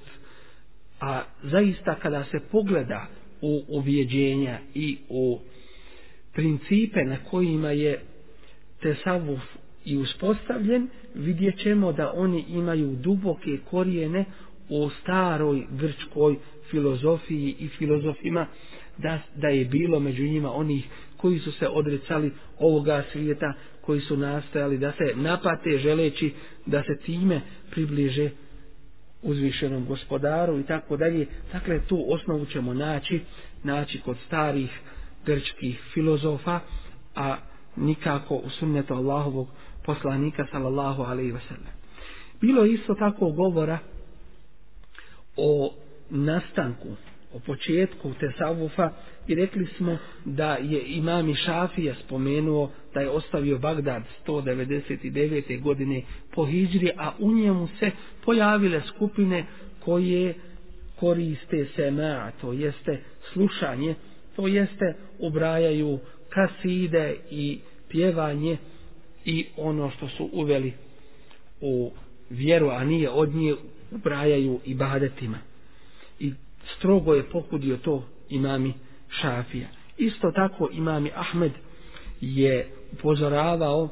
[0.99, 3.07] A zaista kada se pogleda
[3.41, 5.39] u uvjeđenja i u
[6.33, 8.01] principe na kojima je
[8.81, 9.39] Tesavov
[9.85, 14.25] i uspostavljen, vidjet ćemo da oni imaju duboke korijene
[14.69, 16.37] u staroj grčkoj
[16.71, 18.47] filozofiji i filozofima
[18.97, 20.87] da, da je bilo među njima onih
[21.17, 26.33] koji su se odrecali ovoga svijeta, koji su nastajali da se napate želeći
[26.65, 27.41] da se time
[27.71, 28.29] približe
[29.21, 31.27] uzvišenom gospodaru i tako dalje.
[31.51, 33.21] Dakle, tu osnovu ćemo naći,
[33.63, 34.79] naći kod starih
[35.25, 36.59] grčkih filozofa,
[37.15, 37.37] a
[37.75, 39.47] nikako u sunnetu Allahovog
[39.85, 41.73] poslanika sallallahu alaihi wasallam.
[42.41, 43.79] Bilo isto tako govora
[45.37, 45.73] o
[46.09, 46.95] nastanku
[47.33, 48.89] o početku Tesavufa
[49.27, 55.61] i rekli smo da je imam Šafija spomenuo da je ostavio Bagdad 199.
[55.61, 57.91] godine po Hidžri, a u njemu se
[58.25, 59.45] pojavile skupine
[59.79, 60.33] koje
[60.99, 62.99] koriste sema, to jeste
[63.33, 63.95] slušanje,
[64.35, 67.59] to jeste ubrajaju kaside i
[67.89, 68.57] pjevanje
[69.25, 70.73] i ono što su uveli
[71.61, 71.91] u
[72.29, 73.55] vjeru, a nije od nje
[73.95, 75.39] ubrajaju i.
[76.19, 76.33] I
[76.77, 78.73] strogo je pokudio to imami
[79.09, 79.67] Šafija.
[79.97, 81.51] Isto tako imami Ahmed
[82.21, 83.89] je upozoravao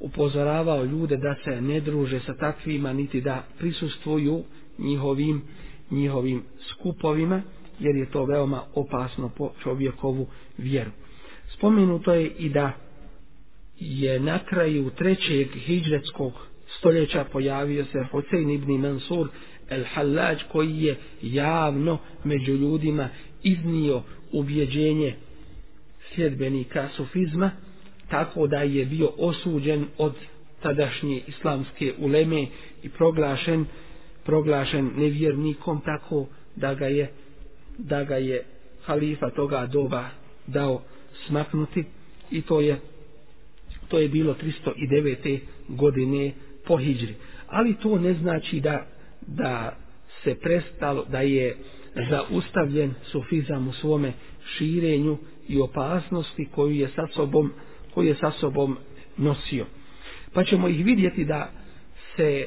[0.00, 4.44] upozoravao ljude da se ne druže sa takvima niti da prisustvuju
[4.78, 5.42] njihovim
[5.90, 7.42] njihovim skupovima
[7.78, 10.26] jer je to veoma opasno po čovjekovu
[10.58, 10.90] vjeru.
[11.56, 12.72] Spomenuto je i da
[13.76, 16.32] je na kraju trećeg hijđretskog
[16.80, 19.28] stoljeća pojavio se Hosein ibn Mansur
[19.70, 23.08] El Hallaj koji je javno među ljudima
[23.42, 24.02] iznio
[24.32, 25.14] ubjeđenje
[26.14, 27.50] sljedbenika sufizma
[28.08, 30.14] tako da je bio osuđen od
[30.62, 32.46] tadašnje islamske uleme
[32.82, 33.64] i proglašen
[34.24, 36.26] proglašen nevjernikom tako
[36.56, 37.10] da ga je
[37.78, 38.44] da ga je
[38.84, 40.04] halifa toga doba
[40.46, 40.82] dao
[41.26, 41.84] smaknuti
[42.30, 42.80] i to je
[43.88, 45.38] to je bilo 309.
[45.68, 46.32] godine
[46.70, 47.14] po hijđri.
[47.48, 48.86] Ali to ne znači da
[49.26, 49.76] da
[50.24, 51.56] se prestalo, da je
[52.10, 54.12] zaustavljen sufizam u svome
[54.56, 55.18] širenju
[55.48, 57.52] i opasnosti koju je sa sobom,
[57.94, 58.76] koju je sa sobom
[59.16, 59.66] nosio.
[60.32, 61.50] Pa ćemo ih vidjeti da
[62.16, 62.46] se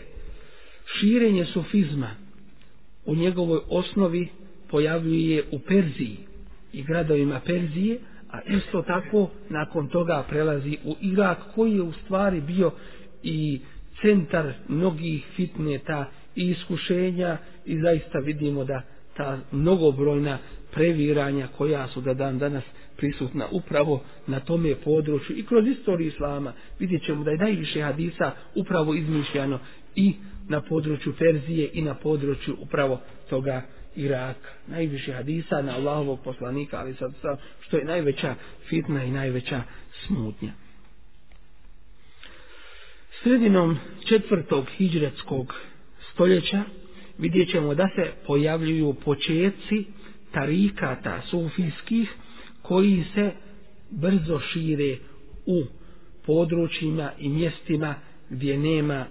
[0.85, 2.09] širenje sufizma
[3.05, 4.29] u njegovoj osnovi
[4.69, 6.17] pojavljuje u Perziji
[6.73, 7.99] i gradovima Perzije,
[8.31, 12.71] a isto tako nakon toga prelazi u Irak koji je u stvari bio
[13.23, 13.59] i
[14.03, 18.81] centar mnogih fitneta i iskušenja i zaista vidimo da
[19.17, 20.37] ta mnogobrojna
[20.71, 22.63] previranja koja su da dan danas
[22.97, 28.31] prisutna upravo na tome području i kroz istoriju islama vidjet ćemo da je najviše hadisa
[28.55, 29.59] upravo izmišljano
[29.95, 30.13] i
[30.49, 32.99] na području Ferzije i na području upravo
[33.29, 33.61] toga
[33.95, 34.49] Iraka.
[34.67, 38.35] Najviše hadisa na Allahovog poslanika, ali sad, sad što je najveća
[38.69, 39.63] fitna i najveća
[40.05, 40.62] smutnja.
[43.23, 45.53] Sredinom četvrtog hijđretskog
[46.13, 46.63] stoljeća
[47.17, 49.85] vidjet ćemo da se pojavljuju početci
[50.31, 52.13] tarikata sufijskih
[52.61, 53.31] koji se
[53.89, 54.97] brzo šire
[55.45, 55.63] u
[56.25, 57.95] područjima i mjestima
[58.29, 59.05] gdje nema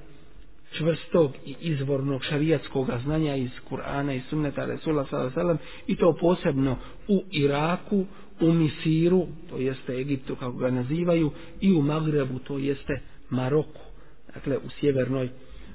[0.72, 5.56] čvrstog i izvornog šarijatskog znanja iz Kur'ana i sunneta Resula s.a.v.
[5.86, 8.04] i to posebno u Iraku,
[8.40, 13.00] u Misiru, to jeste Egiptu kako ga nazivaju, i u Magrebu, to jeste
[13.30, 13.91] Maroku,
[14.35, 15.28] dakle u sjevernoj,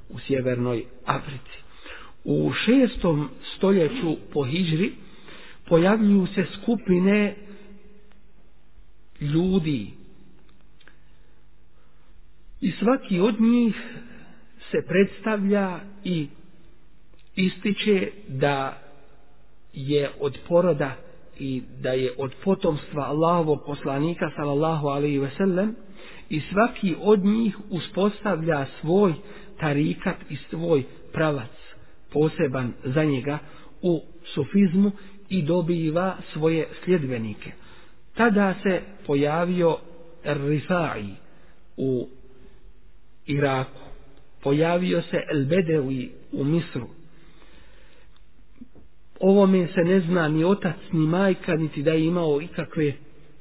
[0.09, 1.57] u sjevernoj Africi.
[2.23, 4.91] U šestom stoljeću po Hižri
[5.65, 7.35] pojavljuju se skupine
[9.21, 9.91] ljudi
[12.61, 13.75] i svaki od njih
[14.71, 16.27] se predstavlja i
[17.35, 18.81] ističe da
[19.73, 20.95] je od poroda
[21.39, 25.75] i da je od potomstva Allahovog poslanika sallallahu alaihi ve sellem
[26.29, 29.13] i svaki od njih uspostavlja svoj
[29.59, 31.51] tarikat i svoj pravac
[32.11, 33.39] poseban za njega
[33.81, 34.01] u
[34.33, 34.91] sufizmu
[35.29, 37.51] i dobiva svoje sljedbenike.
[38.15, 39.77] Tada se pojavio
[40.23, 41.05] Rifai
[41.77, 42.07] u
[43.25, 43.79] Iraku.
[44.43, 46.87] Pojavio se El Bedevi u Misru.
[49.19, 52.93] Ovome se ne zna ni otac, ni majka, niti da je imao ikakve,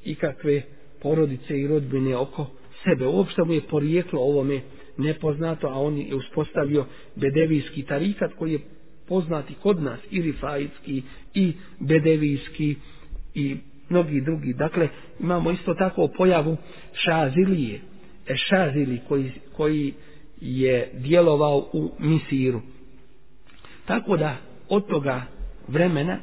[0.04, 0.62] ikakve
[1.02, 2.46] porodice i rodbine oko
[2.84, 3.06] sebe.
[3.06, 4.60] Uopšte mu je porijeklo ovome
[4.96, 8.60] nepoznato, a on je uspostavio bedevijski tarikat koji je
[9.08, 11.02] poznati kod nas, i rifajski,
[11.34, 12.76] i bedevijski,
[13.34, 13.56] i
[13.88, 14.52] mnogi drugi.
[14.52, 14.88] Dakle,
[15.20, 16.56] imamo isto tako pojavu
[16.92, 17.80] šazilije,
[18.26, 19.94] e šazili koji, koji
[20.40, 22.60] je djelovao u Misiru.
[23.84, 24.36] Tako da,
[24.68, 25.22] od toga
[25.68, 26.18] vremena,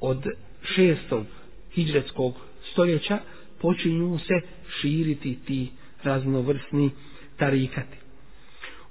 [0.00, 0.26] od
[0.62, 1.26] šestog
[1.74, 2.34] hijđretskog
[2.72, 3.18] stoljeća,
[3.60, 4.34] počinju se
[4.80, 5.70] širiti ti
[6.02, 6.90] raznovrsni
[7.36, 7.96] tarikati.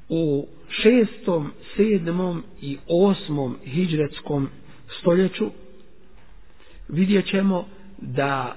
[0.09, 4.49] U šestom, sedmom i osmom hijđretskom
[4.99, 5.51] stoljeću
[6.87, 8.55] vidjet ćemo da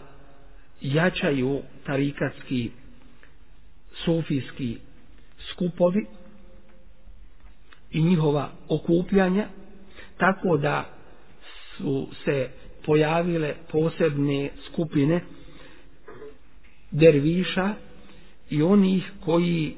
[0.81, 2.71] jačaju tarikatski
[4.05, 4.77] sufijski
[5.51, 6.07] skupovi
[7.91, 9.49] i njihova okupljanja
[10.17, 10.85] tako da
[11.77, 12.49] su se
[12.87, 15.21] pojavile posebne skupine
[16.91, 17.75] derviša
[18.51, 19.75] i onih koji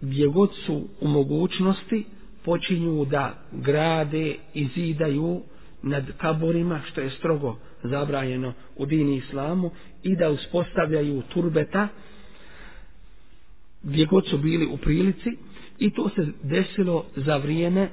[0.00, 2.04] gdje god su u mogućnosti
[2.44, 5.42] počinju da grade i zidaju
[5.82, 9.70] nad kaborima što je strogo zabranjeno u dini islamu
[10.02, 11.88] i da uspostavljaju turbeta
[13.82, 15.36] gdje god su bili u prilici.
[15.78, 17.88] I to se desilo za vrijeme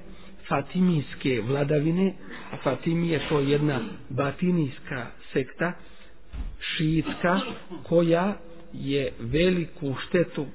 [0.47, 2.13] Fatimijske vladavine
[2.51, 5.73] a Fatimije to je jedna batinijska sekta
[6.59, 7.39] šiitska
[7.83, 8.37] koja
[8.73, 10.45] je veliku štetu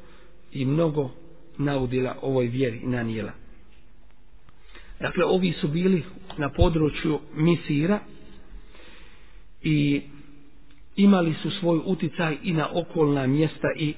[0.53, 1.11] i mnogo
[1.59, 3.33] naudila ovoj vjeri i nanijela.
[5.01, 6.03] Dakle, ovi su bili
[6.37, 7.99] na području Misira
[9.63, 10.03] i
[10.97, 13.95] imali su svoj uticaj i na okolna mjesta i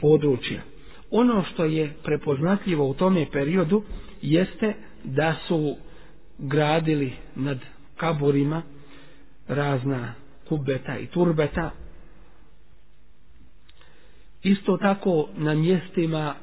[0.00, 0.62] područja.
[1.10, 3.82] Ono što je prepoznatljivo u tome periodu
[4.22, 5.76] jeste da su
[6.38, 7.58] gradili nad
[7.96, 8.62] kaburima
[9.48, 10.14] razna
[10.48, 11.70] kubeta i turbeta.
[14.42, 16.34] Isto tako na mjestima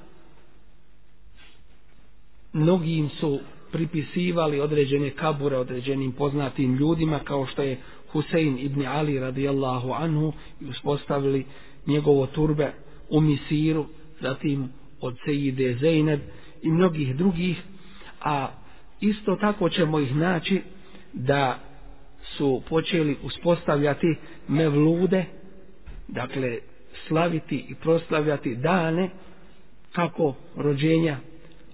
[2.53, 3.39] mnogim su
[3.71, 7.77] pripisivali određene kabure određenim poznatim ljudima kao što je
[8.11, 11.45] Husein ibn Ali radijallahu anhu i uspostavili
[11.87, 12.73] njegovo turbe
[13.09, 13.85] u Misiru,
[14.21, 14.69] zatim
[15.01, 16.19] od Sejide Zeyneb
[16.61, 17.61] i mnogih drugih,
[18.21, 18.47] a
[19.01, 20.61] isto tako ćemo ih naći
[21.13, 21.59] da
[22.21, 24.15] su počeli uspostavljati
[24.47, 25.25] mevlude,
[26.07, 26.59] dakle
[27.07, 29.09] slaviti i proslavljati dane
[29.91, 31.17] kako rođenja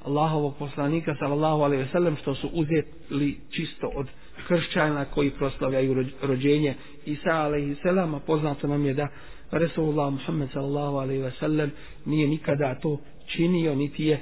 [0.06, 4.08] Allahovog poslanika sallallahu alejhi ve sellem što su uzeli čisto od
[4.48, 6.76] kršćana koji proslavljaju rođenje
[7.06, 9.08] Isa alejhi selam poznato nam je da
[9.52, 11.72] Resulullah Muhammed sallallahu alejhi ve sellem
[12.06, 14.22] nije nikada to činio niti je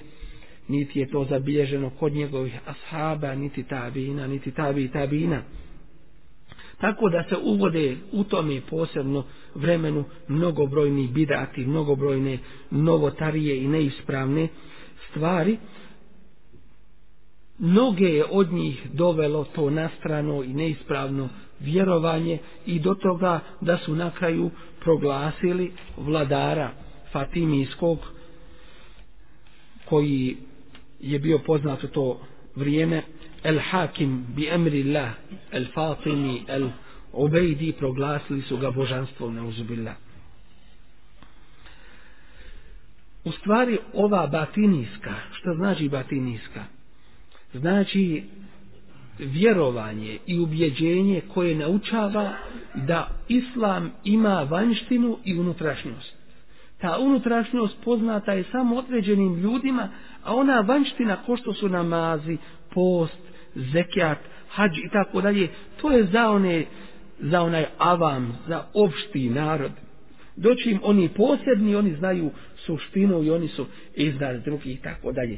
[0.68, 5.44] niti je to zabilježeno kod njegovih ashaba niti tabina niti tabi tabina.
[6.82, 9.24] Tako da se uvode u tome posebno
[9.56, 12.38] vremenu mnogobrojni bidati, mnogobrojne
[12.72, 14.48] novotarije i neispravne
[15.10, 15.58] stvari.
[17.58, 21.30] Mnoge je od njih dovelo to nastrano i neispravno
[21.60, 26.72] vjerovanje i do toga da su na kraju proglasili vladara
[27.12, 28.00] Fatimijskog
[29.86, 30.38] koji
[31.00, 32.20] je bio poznat u to
[32.56, 33.02] vrijeme
[33.46, 34.48] الحاكم Hakim bi
[35.54, 36.70] الفاطمي العبيدي Fatimi El
[37.14, 39.96] Ubejdi proglasili su ga božanstvom neuzubillah
[43.26, 46.64] u stvari ova batinijska što znači batinijska
[47.54, 48.24] znači
[49.20, 52.34] vjerovanje i ubjeđenje koje naučava
[52.76, 56.16] da islam ima vanjštinu i unutrašnjost.
[56.78, 59.90] Ta unutrašnjost poznata je samo određenim ljudima,
[60.24, 62.38] a ona vanjština ko što su namazi,
[62.74, 63.21] post,
[63.56, 64.18] zekijat,
[64.50, 65.48] hađ i tako dalje,
[65.82, 66.66] to je za one
[67.20, 69.72] za onaj avam, za opšti narod.
[70.36, 72.32] Doći im oni posebni, oni znaju
[72.66, 75.38] suštinu i oni su iznad drugih i tako dalje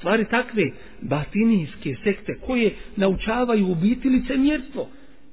[0.00, 0.62] stvari takve
[1.00, 4.88] batinijske sekte koje naučavaju u biti licemjerstvo.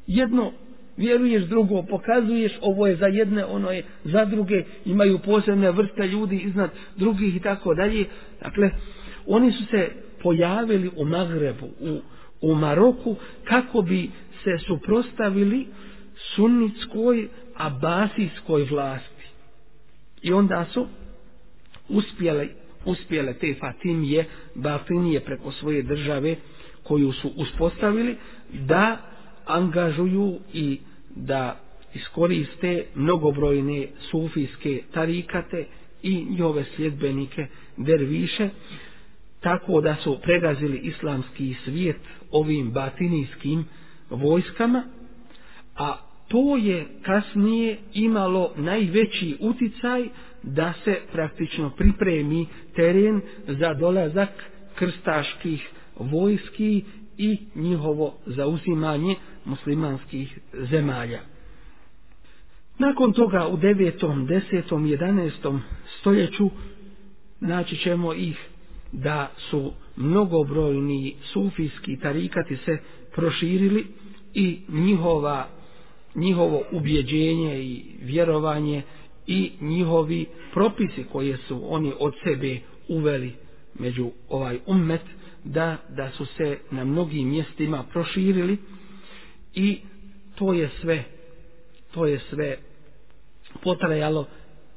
[0.07, 0.51] Jedno
[0.97, 6.37] vjeruješ, drugo pokazuješ, ovo je za jedne, ono je za druge, imaju posebne vrste ljudi
[6.37, 8.05] iznad drugih i tako dalje.
[8.41, 8.69] Dakle,
[9.27, 9.89] oni su se
[10.27, 11.99] pojavili u Magrebu, u,
[12.41, 14.09] u Maroku, kako bi
[14.43, 15.67] se suprostavili
[16.35, 19.25] sunnitskoj abasijskoj vlasti.
[20.21, 20.87] I onda su
[21.89, 22.47] uspjele,
[22.85, 24.25] uspjele te Fatimije,
[24.55, 26.35] Batinije preko svoje države
[26.83, 28.17] koju su uspostavili
[28.53, 28.97] da
[29.45, 31.59] angažuju i da
[31.93, 35.65] iskoriste mnogobrojne sufijske tarikate
[36.03, 37.47] i njove sljedbenike
[37.77, 38.49] derviše
[39.39, 41.99] tako da su pregazili islamski svijet
[42.31, 43.65] ovim batinijskim
[44.09, 44.83] vojskama
[45.75, 50.07] a to je kasnije imalo najveći uticaj
[50.43, 54.29] da se praktično pripremi teren za dolazak
[54.75, 55.69] krstaških
[55.99, 56.83] vojski
[57.17, 59.15] i njihovo zauzimanje
[59.45, 61.19] muslimanskih zemalja.
[62.79, 65.59] Nakon toga u 9., 10., 11.
[65.99, 66.49] stoljeću
[67.39, 68.46] naći ćemo ih
[68.91, 72.77] da su mnogobrojni sufijski tarikati se
[73.15, 73.87] proširili
[74.33, 75.47] i njihova
[76.15, 78.81] njihovo ubjeđenje i vjerovanje
[79.27, 83.33] i njihovi propisi koje su oni od sebe uveli
[83.79, 85.01] među ovaj ummet
[85.43, 88.57] da, da su se na mnogim mjestima proširili
[89.53, 89.79] i
[90.35, 91.03] to je sve
[91.93, 92.57] to je sve
[93.63, 94.25] potrajalo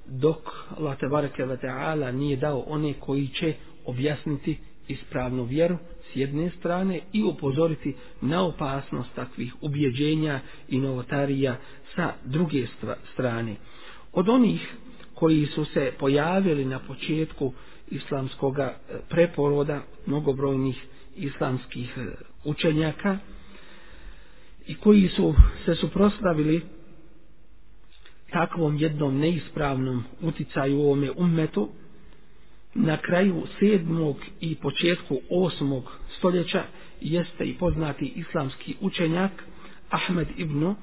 [0.06, 0.38] dok
[0.76, 3.54] Allah te bareke ve taala nije dao one koji će
[3.84, 4.58] objasniti
[4.88, 5.78] ispravnu vjeru
[6.12, 11.56] s jedne strane i upozoriti na opasnost takvih ubjeđenja i novotarija
[11.94, 12.66] sa druge
[13.12, 13.56] strane.
[14.12, 14.74] Od onih
[15.14, 17.52] koji su se pojavili na početku
[17.90, 18.72] islamskog e,
[19.08, 20.84] preporoda mnogobrojnih
[21.16, 22.06] islamskih e,
[22.44, 23.18] učenjaka
[24.66, 26.62] i koji su se suprostavili
[28.32, 31.68] takvom jednom neispravnom uticaju u ovome ummetu
[32.74, 36.62] na kraju sedmog i početku osmog stoljeća
[37.00, 39.30] jeste i poznati islamski učenjak
[39.90, 40.74] Ahmed ibn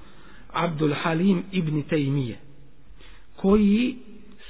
[0.53, 2.37] Abdul Halim ibn Tejmije
[3.35, 3.95] koji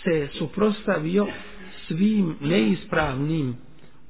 [0.03, 1.27] se suprostavio
[1.87, 3.55] svim neispravnim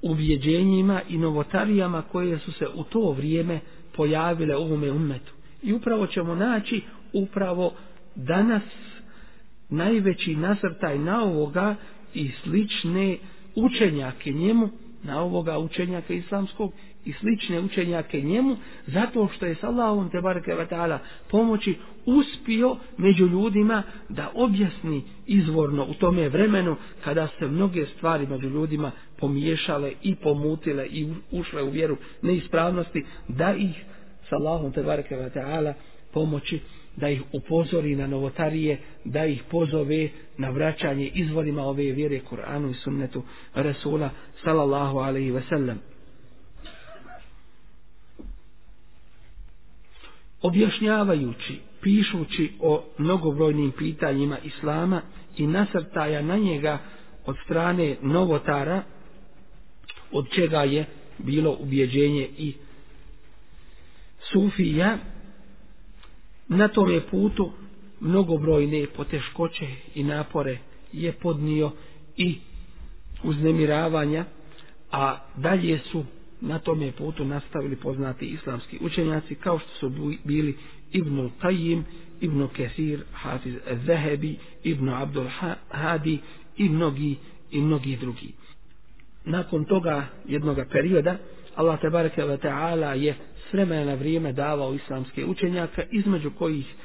[0.02, 3.60] ubjeđenjima i novotarijama koje su se u to vrijeme
[3.96, 5.34] pojavile u ovome ummetu.
[5.64, 6.82] I upravo ćemo naći
[7.14, 7.74] upravo
[8.16, 8.64] danas
[9.70, 11.76] najveći nasrtaj na ovoga
[12.18, 13.18] i slične
[13.56, 14.70] učenjake njemu,
[15.04, 16.74] na ovoga učenjaka islamskog
[17.06, 18.58] i slične učenjake njemu,
[18.88, 20.98] zato što je s Allahom te ta'ala
[21.30, 28.50] pomoći uspio među ljudima da objasni izvorno u tome vremenu kada se mnoge stvari među
[28.50, 33.86] ljudima pomiješale i pomutile i ušle u vjeru neispravnosti, da ih
[34.30, 35.74] s Allahom te ta'ala
[36.14, 36.60] pomoći
[36.98, 42.74] da ih upozori na novotarije, da ih pozove na vraćanje izvorima ove vjere Kur'anu i
[42.74, 43.24] sunnetu
[43.54, 44.10] Rasula
[44.44, 45.80] sallallahu alaihi ve sellem.
[50.42, 55.02] Objašnjavajući, pišući o mnogobrojnim pitanjima Islama
[55.38, 56.78] i nasrtaja na njega
[57.26, 58.84] od strane novotara,
[60.12, 60.86] od čega je
[61.18, 62.54] bilo ubjeđenje i
[64.32, 64.98] Sufija,
[66.48, 67.52] na tom je putu
[68.00, 70.58] mnogobrojne poteškoće i napore
[70.94, 71.72] je podnio
[72.18, 72.38] i
[73.24, 74.26] uznemiravanja,
[74.92, 76.06] a dalje su
[76.42, 80.58] na tom je putu nastavili poznati islamski učenjaci kao što su bili
[80.92, 81.84] Ibn Qayyim,
[82.22, 83.54] Ibn Kesir, Hafiz
[83.86, 85.28] Zahebi, Ibn Abdul
[85.70, 86.20] Hadi
[86.58, 87.16] i mnogi,
[87.52, 88.34] i mnogi drugi.
[89.26, 91.18] Nakon toga jednoga perioda,
[91.56, 93.16] Allah tebareke ve ta'ala je
[93.50, 96.76] s vremena na vrijeme davao islamske učenjaka, između kojih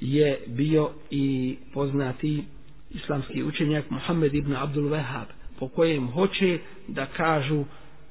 [0.00, 2.44] je bio i poznati
[2.90, 5.26] islamski učenjak Muhammed ibn Abdul Wahab,
[5.58, 7.64] po kojem hoće da kažu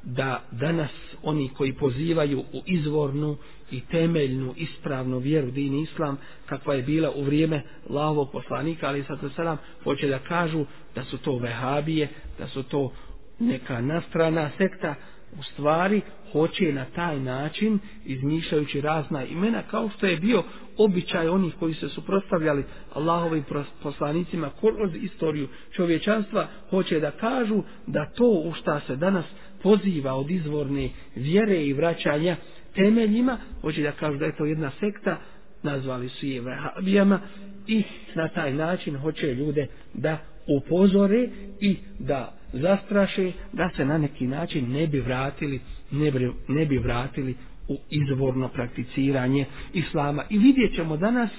[0.04, 0.92] da danas
[1.24, 3.38] oni koji pozivaju u izvornu
[3.72, 9.20] i temeljnu ispravnu vjeru din islam kakva je bila u vrijeme lavog poslanika ali sad
[9.36, 10.66] selam hoće da kažu
[10.96, 12.08] da su to vehabije
[12.40, 12.92] da su to
[13.40, 14.96] neka nastrana sekta
[15.40, 16.02] u stvari
[16.32, 20.44] hoće na taj način izmišljajući razna imena kao što je bio
[20.78, 22.64] običaj onih koji se suprotstavljali
[22.94, 23.44] Allahovim
[23.84, 29.26] poslanicima kroz istoriju čovječanstva hoće da kažu da to u šta se danas
[29.64, 32.36] poziva od izvorne vjere i vraćanja
[32.76, 35.20] temeljima hoće da kažu da je to jedna sekta
[35.64, 37.20] nazvali su je vehabijama
[37.68, 37.84] i
[38.16, 40.18] na taj način hoće ljude da
[40.48, 41.30] upozore
[41.62, 45.60] i da zastraše da se na neki način ne bi vratili
[45.92, 47.36] ne bi, ne bi vratili
[47.68, 50.24] u izvorno prakticiranje islama.
[50.30, 51.30] I vidjet ćemo danas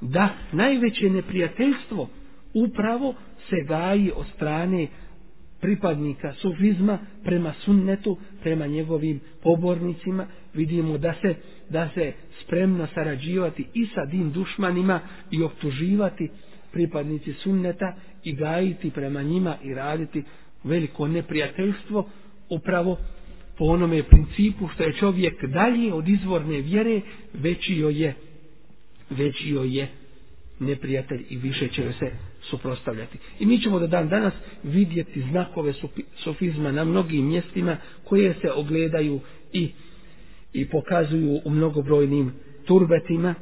[0.00, 2.08] da najveće neprijateljstvo
[2.54, 3.14] upravo
[3.50, 4.86] se gaji od strane
[5.60, 11.34] pripadnika sufizma prema sunnetu, prema njegovim pobornicima, vidimo da se,
[11.70, 12.12] da se
[12.44, 15.00] spremno sarađivati i sa din dušmanima
[15.30, 16.30] i optuživati
[16.74, 17.94] pripadnici sunneta
[18.24, 20.22] i gajiti prema njima i raditi
[20.64, 22.08] veliko neprijateljstvo
[22.48, 22.98] upravo
[23.58, 27.00] po onome principu što je čovjek dalje od izvorne vjere
[27.34, 28.14] veći joj je
[29.10, 29.88] veći joj je
[30.60, 32.10] neprijatelj i više će se
[32.42, 33.18] suprostavljati.
[33.40, 35.72] I mi ćemo do dan danas vidjeti znakove
[36.16, 39.20] sofizma na mnogim mjestima koje se ogledaju
[39.52, 39.70] i,
[40.52, 42.32] i pokazuju u mnogobrojnim
[42.64, 43.34] turbetima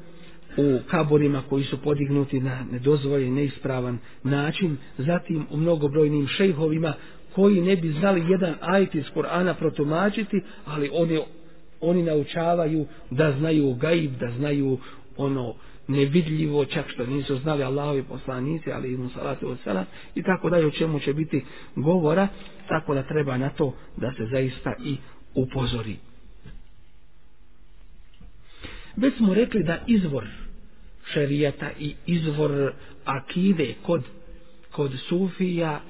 [0.56, 6.94] u kaborima koji su podignuti na nedozvoljen, neispravan način, zatim u mnogobrojnim šejhovima
[7.34, 11.20] koji ne bi znali jedan ajit iz Korana protumačiti, ali oni,
[11.80, 14.78] oni naučavaju da znaju gaib, da znaju
[15.16, 15.54] ono
[15.88, 19.84] nevidljivo, čak što nisu znali Allahovi poslanici, ali i salatu od sela,
[20.14, 21.44] i tako dalje, o čemu će biti
[21.76, 22.28] govora,
[22.68, 24.96] tako da treba na to da se zaista i
[25.34, 25.96] upozori.
[28.96, 30.41] Već smo rekli da izvor
[31.04, 32.72] šerijata i izvor
[33.04, 34.04] akide kod,
[34.72, 35.80] kod sufija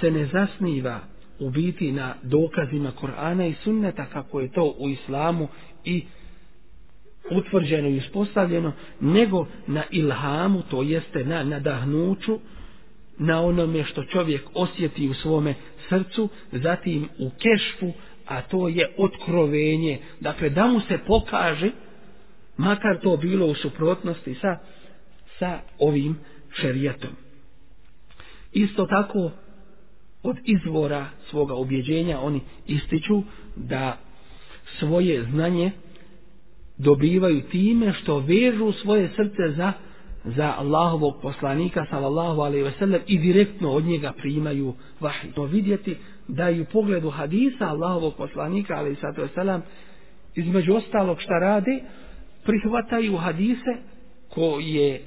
[0.00, 1.00] se ne zasniva
[1.38, 5.48] u biti na dokazima Korana i sunneta kako je to u islamu
[5.84, 6.04] i
[7.30, 12.38] utvrđeno i uspostavljeno, nego na ilhamu, to jeste na nadahnuću,
[13.18, 15.54] na onome što čovjek osjeti u svome
[15.88, 17.92] srcu, zatim u kešfu,
[18.26, 21.70] a to je otkrovenje, dakle da mu se pokaže,
[22.56, 24.56] makar to bilo u suprotnosti sa,
[25.38, 26.18] sa ovim
[26.60, 27.10] šerijatom.
[28.52, 29.30] Isto tako,
[30.22, 33.22] od izvora svoga objeđenja oni ističu
[33.56, 33.98] da
[34.78, 35.70] svoje znanje
[36.78, 39.72] dobivaju time što vežu svoje srce za
[40.26, 45.32] za Allahovog poslanika sallallahu alejhi ve sellem i direktno od njega primaju vahij.
[45.32, 45.96] To vidjeti
[46.28, 49.62] da i u pogledu hadisa Allahovog poslanika alejhi ve sellem
[50.34, 51.82] između ostalog šta radi,
[52.46, 53.76] prihvataju hadise
[54.28, 55.02] koje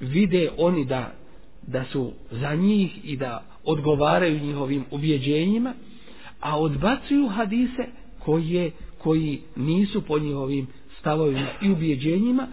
[0.00, 1.20] vide oni da
[1.66, 5.74] da su za njih i da odgovaraju njihovim ubjeđenjima,
[6.40, 7.86] a odbacuju hadise
[8.18, 10.66] koje, koji nisu po njihovim
[11.00, 12.46] stavovima i ubjeđenjima,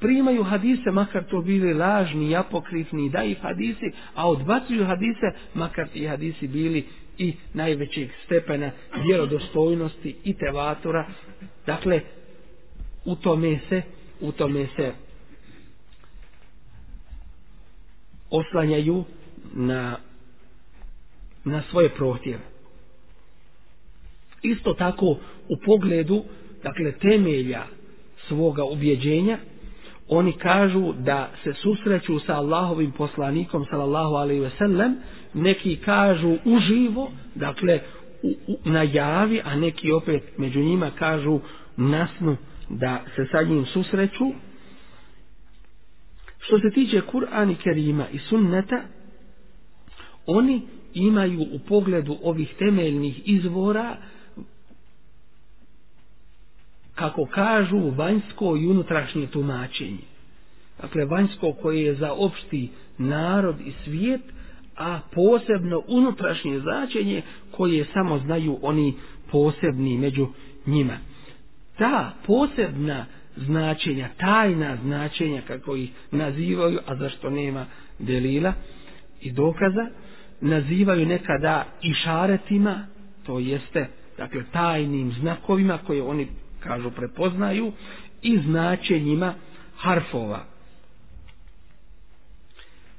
[0.00, 6.06] primaju hadise, makar to bili lažni, apokrifni, da i hadisi, a odbacuju hadise, makar ti
[6.06, 6.84] hadisi bili
[7.18, 8.70] i najvećeg stepena
[9.04, 11.06] vjerodostojnosti i tevatora.
[11.66, 12.00] Dakle,
[13.04, 13.82] u tome se,
[14.20, 14.92] u tome se
[18.30, 19.04] oslanjaju
[19.52, 19.96] na,
[21.44, 22.42] na svoje prohtjeve.
[24.42, 25.06] Isto tako
[25.48, 26.24] u pogledu
[26.62, 27.64] dakle temelja
[28.28, 29.38] svoga ubjeđenja
[30.08, 34.96] oni kažu da se susreću sa Allahovim poslanikom sallallahu alejhi ve sellem
[35.34, 37.80] neki kažu uživo dakle
[38.22, 41.40] u, u, na javi a neki opet među njima kažu
[41.76, 42.36] nasnu
[42.70, 44.24] da se sa njim susreću
[46.38, 48.82] što se tiče Kur'ana Kerima i Sunneta
[50.26, 50.62] oni
[50.94, 53.96] imaju u pogledu ovih temeljnih izvora
[56.94, 60.10] kako kažu vanjsko i unutrašnje tumačenje.
[60.80, 64.20] Dakle, vanjsko koje je za opšti narod i svijet,
[64.76, 68.94] a posebno unutrašnje značenje koje samo znaju oni
[69.30, 70.26] posebni među
[70.66, 71.09] njima.
[71.80, 73.06] Ta posebna
[73.36, 77.66] značenja, tajna značenja kako ih nazivaju, a zašto nema
[77.98, 78.52] delila
[79.20, 79.86] i dokaza,
[80.40, 82.86] nazivaju nekada i šaretima,
[83.26, 86.28] to jeste, dakle, tajnim znakovima koje oni,
[86.62, 87.72] kažu, prepoznaju
[88.22, 89.34] i značenjima
[89.76, 90.44] harfova.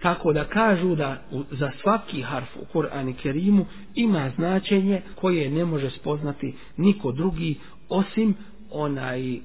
[0.02, 3.66] Tako da kažu da za svaki harf u Kur'an Kerimu
[3.96, 7.56] ima značenje koje ne može spoznati niko drugi
[7.90, 8.36] osim
[8.72, 9.40] onaj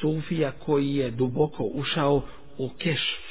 [0.00, 2.22] sufija koji je duboko ušao
[2.58, 3.30] u kešf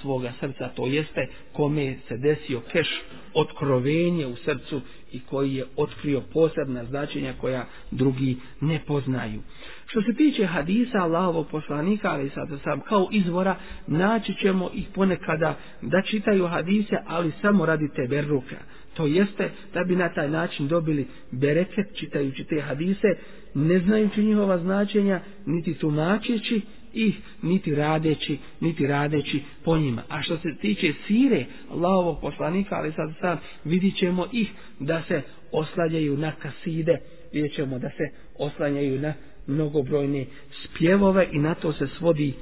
[0.00, 3.02] svoga srca, to jeste kome se desio keš
[3.34, 4.80] otkrovenje u srcu
[5.12, 9.40] i koji je otkrio posebna značenja koja drugi ne poznaju.
[9.86, 13.56] Što se tiče hadisa Allahovog poslanika, ali sad sam kao izvora,
[13.86, 18.56] naći ćemo ih ponekada da čitaju hadise, ali samo radi tebe ruka.
[18.96, 23.08] To jeste da bi na taj način dobili bereket čitajući te hadise,
[23.54, 26.60] ne znajući njihova značenja, niti tumačeći
[26.94, 30.02] ih, niti radeći, niti radeći po njima.
[30.08, 35.22] A što se tiče sire Allahovog poslanika, ali sad sad vidit ćemo ih da se
[35.52, 36.98] oslanjaju na kaside,
[37.32, 39.14] vidjet ćemo da se oslanjaju na
[39.46, 40.26] mnogobrojne
[40.64, 42.34] spjevove i na to se svodi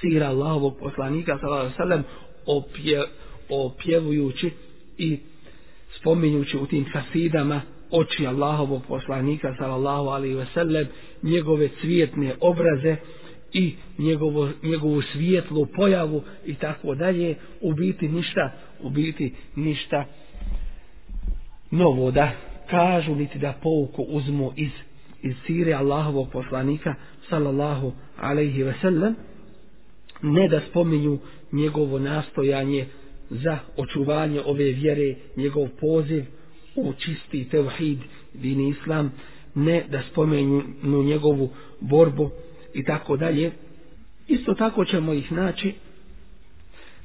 [0.00, 2.08] sira Allahovog poslanika sallallahu alejhi ve
[2.46, 3.02] opje,
[3.48, 4.50] opjevujući
[4.98, 5.18] i
[6.04, 10.86] spominjući u tim kasidama oči Allahovog poslanika sallallahu alejhi ve sellem
[11.22, 12.96] njegove cvjetne obraze
[13.52, 18.50] i njegovo, njegovu svijetlu pojavu i tako dalje u biti ništa
[18.80, 20.04] u biti ništa
[21.70, 22.30] novo da
[22.70, 24.70] kažu niti da pouku uzmu iz
[25.22, 26.94] iz sire Allahovog poslanika
[27.28, 29.14] sallallahu alaihi ve sellem
[30.22, 31.18] ne da spominju
[31.52, 32.86] njegovo nastojanje
[33.30, 36.24] za očuvanje ove vjere njegov poziv
[36.76, 37.98] u čisti tevhid
[38.34, 39.12] din islam
[39.54, 41.50] ne da spomenu njegovu
[41.80, 42.30] borbu
[42.74, 43.52] i tako dalje.
[44.28, 45.72] Isto tako ćemo ih naći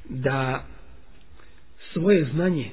[0.08, 0.64] da
[1.92, 2.70] svoje znanje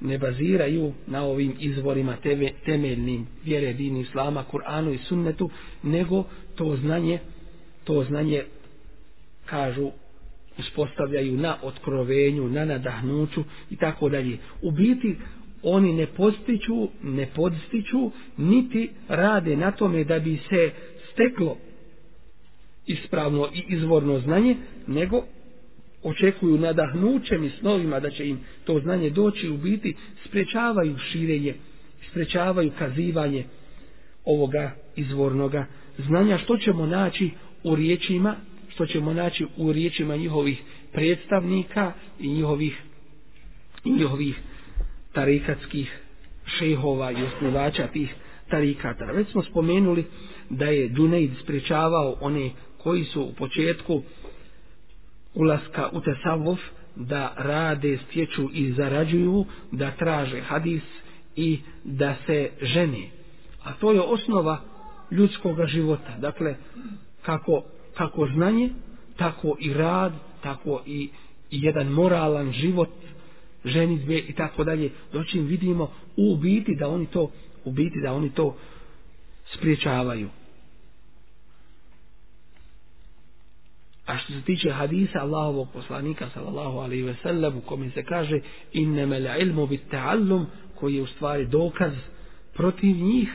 [0.00, 5.50] ne baziraju na ovim izvorima teme, temeljnim vjere din islama, Kur'anu i sunnetu,
[5.82, 7.18] nego to znanje,
[7.84, 8.44] to znanje
[9.46, 9.90] kažu
[10.58, 14.38] uspostavljaju na otkrovenju, na nadahnuću i tako dalje.
[14.62, 15.16] U biti
[15.62, 20.70] oni ne postiću, ne podstiću, niti rade na tome da bi se
[21.12, 21.56] steklo
[22.86, 25.24] ispravno i izvorno znanje, nego
[26.02, 29.94] očekuju nadahnućem i snovima da će im to znanje doći u biti,
[30.24, 31.54] sprečavaju širenje,
[32.10, 33.44] sprečavaju kazivanje
[34.24, 35.66] ovoga izvornoga
[35.98, 37.30] znanja, što ćemo naći
[37.64, 38.36] u riječima,
[38.80, 40.62] što ćemo naći u riječima njihovih
[40.92, 42.82] predstavnika i njihovih,
[43.84, 44.40] i njihovih
[45.12, 46.00] tarikatskih
[46.44, 48.14] šehova i osnivača tih
[48.48, 49.04] tarikata.
[49.04, 50.04] Već smo spomenuli
[50.50, 52.50] da je Dunejd sprečavao one
[52.82, 54.02] koji su u početku
[55.34, 56.58] ulaska u Tesavov
[56.96, 60.82] da rade, stječu i zarađuju, da traže hadis
[61.36, 63.10] i da se žene.
[63.64, 64.60] A to je osnova
[65.10, 66.16] ljudskog života.
[66.18, 66.56] Dakle,
[67.22, 67.62] kako,
[68.00, 68.70] kako znanje,
[69.16, 71.08] tako i rad, tako i,
[71.50, 72.88] i jedan moralan život
[73.64, 74.90] ženitbe i tako dalje.
[75.12, 77.30] Doći vidimo u biti da oni to
[77.64, 78.56] u biti da oni to
[79.54, 80.28] spriječavaju.
[84.06, 88.40] A što se tiče hadisa Allahovog poslanika sallallahu alaihi ve sellem u kome se kaže
[88.72, 90.44] inneme la ilmu bit ta'allum
[90.74, 91.92] koji je u stvari dokaz
[92.54, 93.28] protiv njih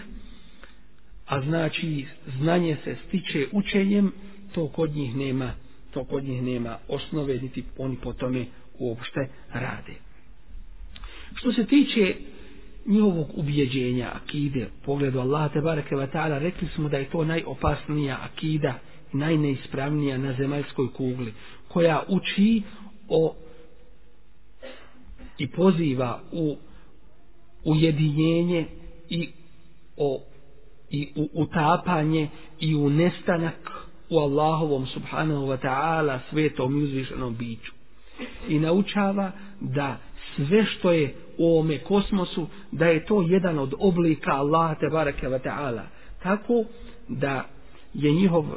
[1.25, 2.05] a znači
[2.37, 4.11] znanje se stiče učenjem
[4.55, 5.51] to kod njih nema
[5.95, 8.45] to kod njih nema osnove niti oni po tome
[8.79, 9.93] uopšte rade.
[11.35, 12.15] Što se tiče
[12.85, 18.17] njihovog ubjeđenja akide, pogledu Allah te bareke ve taala rekli smo da je to najopasnija
[18.21, 18.79] akida
[19.13, 21.33] najneispravnija na zemaljskoj kugli,
[21.67, 22.61] koja uči
[23.09, 23.35] o
[25.37, 26.57] i poziva u
[27.63, 28.65] ujedinjenje
[29.09, 29.29] i
[29.97, 30.21] o
[30.89, 32.29] i u utapanje
[32.59, 33.74] i u nestanak
[34.09, 37.71] u Allahovom subhanahu wa ta'ala svetom i uzvišenom biću.
[38.47, 39.97] I naučava da
[40.35, 45.27] sve što je u ovome kosmosu, da je to jedan od oblika Allaha te barake
[45.27, 45.83] wa ta'ala.
[46.23, 46.63] Tako
[47.07, 47.45] da
[47.93, 48.55] je njihov e,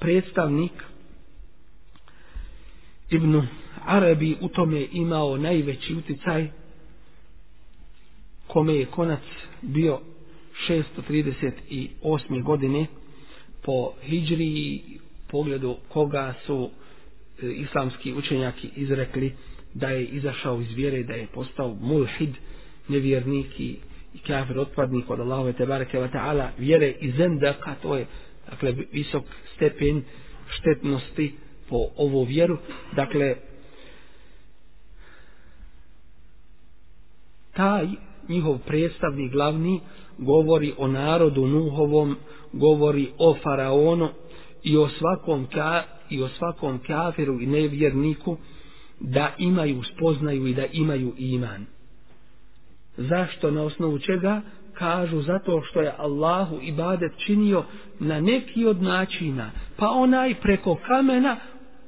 [0.00, 0.72] predstavnik
[3.10, 3.42] Ibn
[3.86, 6.48] Arabi u tome imao najveći uticaj
[8.46, 9.20] kome je konac
[9.62, 10.00] bio
[10.68, 12.42] 638.
[12.42, 12.86] godine
[13.64, 14.82] po hijri
[15.30, 16.70] pogledu koga su
[17.42, 19.32] e, islamski učenjaki izrekli
[19.74, 22.34] da je izašao iz vjere, da je postao mulhid,
[22.88, 23.76] nevjernik i,
[24.14, 28.06] i kafir otpadnik od Allahove te bareke wa ta'ala vjere i zendaka, to je
[28.50, 29.24] dakle visok
[29.56, 30.02] stepen
[30.48, 31.34] štetnosti
[31.68, 32.58] po ovu vjeru.
[32.96, 33.36] Dakle
[37.56, 37.86] taj
[38.28, 39.80] njihov predstavnik glavni
[40.18, 42.16] govori o narodu Nuhovom
[42.52, 44.08] govori o faraonu
[44.62, 48.36] i o svakom ka, i o svakom kafiru i nevjerniku
[49.00, 51.66] da imaju spoznaju i da imaju iman.
[52.96, 54.40] Zašto na osnovu čega?
[54.74, 57.64] Kažu zato što je Allahu ibadet činio
[57.98, 61.36] na neki od načina pa onaj preko kamena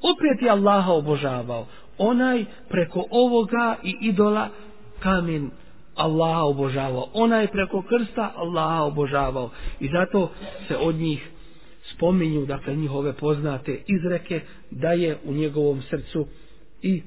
[0.02, 1.66] opet je Allaha obožavao.
[1.98, 4.48] Onaj preko ovoga i idola
[5.00, 5.50] kamen
[5.94, 7.08] Allaha obožavao.
[7.12, 9.50] Onaj preko krsta Allaha obožavao.
[9.80, 10.30] I zato
[10.68, 11.28] se od njih
[11.94, 14.40] spominju dakle njihove poznate izreke
[14.70, 16.26] da je u njegovom srcu
[16.82, 17.02] i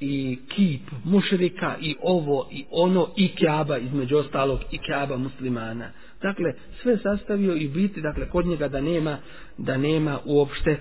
[0.00, 5.90] i kip mušrika i ovo i ono i kjaba između ostalog i kjaba muslimana.
[6.22, 9.18] Dakle sve sastavio i biti dakle kod njega da nema
[9.58, 10.80] da nema uopšte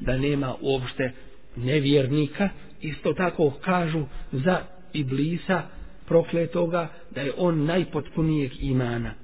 [0.00, 1.12] da nema uopšte
[1.56, 2.48] nevjernika.
[2.80, 4.60] Isto tako kažu za
[4.92, 5.62] iblisa
[6.06, 9.14] prokletoga da je on najpotpunijeg imana.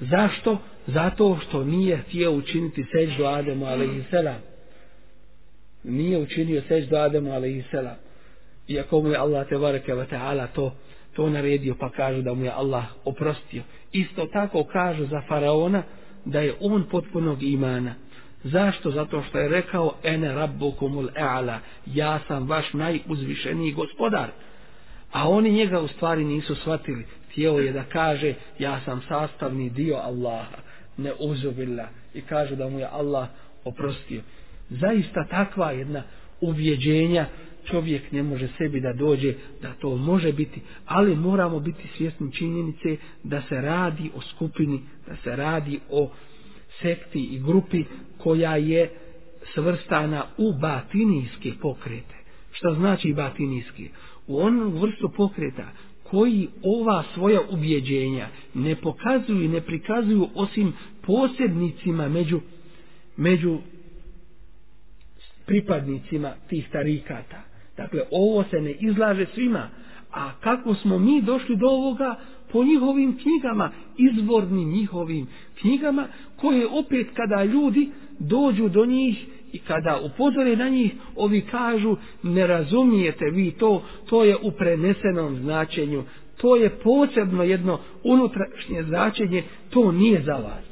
[0.00, 0.58] Zašto?
[0.86, 4.40] zato što nije htio učiniti seđu Ademu alaihisselam
[5.84, 7.96] nije učinio seđu Ademu alaihisselam
[8.68, 10.74] iako mu je Allah te bareke ve taala to
[11.12, 13.62] to naredio pa kažu da mu je Allah oprostio.
[13.92, 15.82] Isto tako kažu za faraona
[16.24, 17.94] da je on potpunog imana.
[18.44, 18.90] Zašto?
[18.90, 24.30] Zato što je rekao ene rabbukumul e'ala, ja sam vaš najuzvišeniji gospodar
[25.16, 29.96] a oni njega u stvari nisu shvatili htio je da kaže ja sam sastavni dio
[29.96, 30.56] Allaha
[30.96, 33.28] ne uzubila i kaže da mu je Allah
[33.64, 34.22] oprostio
[34.70, 36.02] zaista takva jedna
[36.40, 37.26] uvjeđenja
[37.70, 42.96] čovjek ne može sebi da dođe da to može biti, ali moramo biti svjesni činjenice
[43.22, 46.10] da se radi o skupini, da se radi o
[46.82, 47.84] sekti i grupi
[48.18, 48.90] koja je
[49.54, 52.14] svrstana u batinijske pokrete.
[52.52, 53.90] Šta znači batinijski?
[54.26, 55.72] U onu vrstu pokreta
[56.10, 60.72] koji ova svoja ubjeđenja ne pokazuju i ne prikazuju osim
[61.02, 62.40] posebnicima među,
[63.16, 63.58] među
[65.46, 67.42] pripadnicima tih tarikata.
[67.76, 69.68] Dakle, ovo se ne izlaže svima.
[70.12, 72.14] A kako smo mi došli do ovoga?
[72.52, 75.26] Po njihovim knjigama, izvornim njihovim
[75.60, 81.96] knjigama, koje opet kada ljudi dođu do njih i kada upozore na njih, ovi kažu,
[82.22, 86.04] ne razumijete vi to, to je u prenesenom značenju,
[86.36, 90.64] to je posebno jedno unutrašnje značenje, to nije za vas.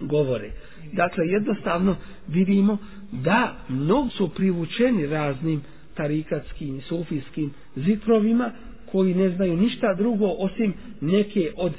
[0.00, 0.50] Govore.
[0.92, 1.96] Dakle, jednostavno
[2.28, 2.78] vidimo
[3.12, 5.62] da mnogo su privučeni raznim
[5.94, 8.50] tarikatskim, i sufijskim zikrovima
[8.92, 11.72] koji ne znaju ništa drugo osim neke od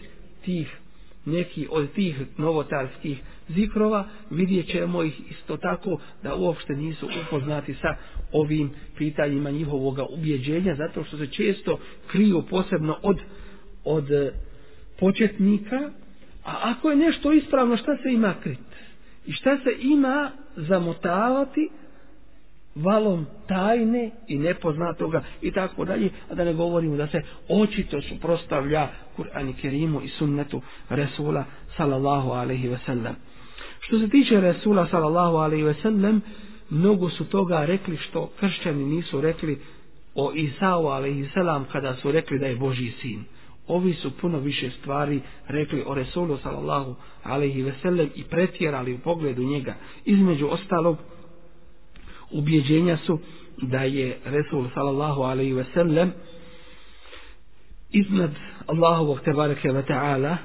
[0.46, 0.78] tih
[1.26, 7.96] neki od tih novotarskih zikrova vidjet ćemo ih isto tako da uopšte nisu upoznati sa
[8.32, 13.18] ovim pitanjima njihovog ubjeđenja zato što se često kriju posebno od
[13.84, 14.32] od e,
[15.00, 15.92] početnika
[16.46, 18.60] a ako je nešto ispravno šta se ima krit?
[19.26, 21.70] I šta se ima zamotavati
[22.76, 28.88] valom tajne i nepoznatoga i tako dalje, a da ne govorimo da se očito suprostavlja
[29.18, 31.46] Kur'an i Kerimu i sunnetu Resula
[31.78, 33.16] sallallahu alaihi ve sellem.
[33.80, 36.22] Što se tiče Resula sallallahu alaihi ve sellem,
[36.70, 39.62] mnogo su toga rekli što kršćani nisu rekli
[40.16, 43.24] o Isao alaihi selam kada su rekli da je Boži sin.
[43.68, 49.00] Ovi su puno više stvari rekli o Resulu sallallahu alaihi ve sellem i pretjerali u
[49.00, 49.76] pogledu njega.
[50.06, 50.98] Između ostalog,
[52.32, 53.20] ubjeđenja su
[53.62, 56.14] da je Resul sallallahu alaihi ve sellem
[57.92, 58.32] iznad
[58.68, 60.38] Allahovog tebareke ve ta'ala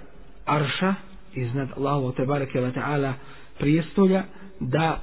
[0.46, 0.94] arša,
[1.34, 3.12] iznad Allahovog tebareke ve ta'ala
[3.58, 4.24] prijestolja,
[4.60, 5.00] da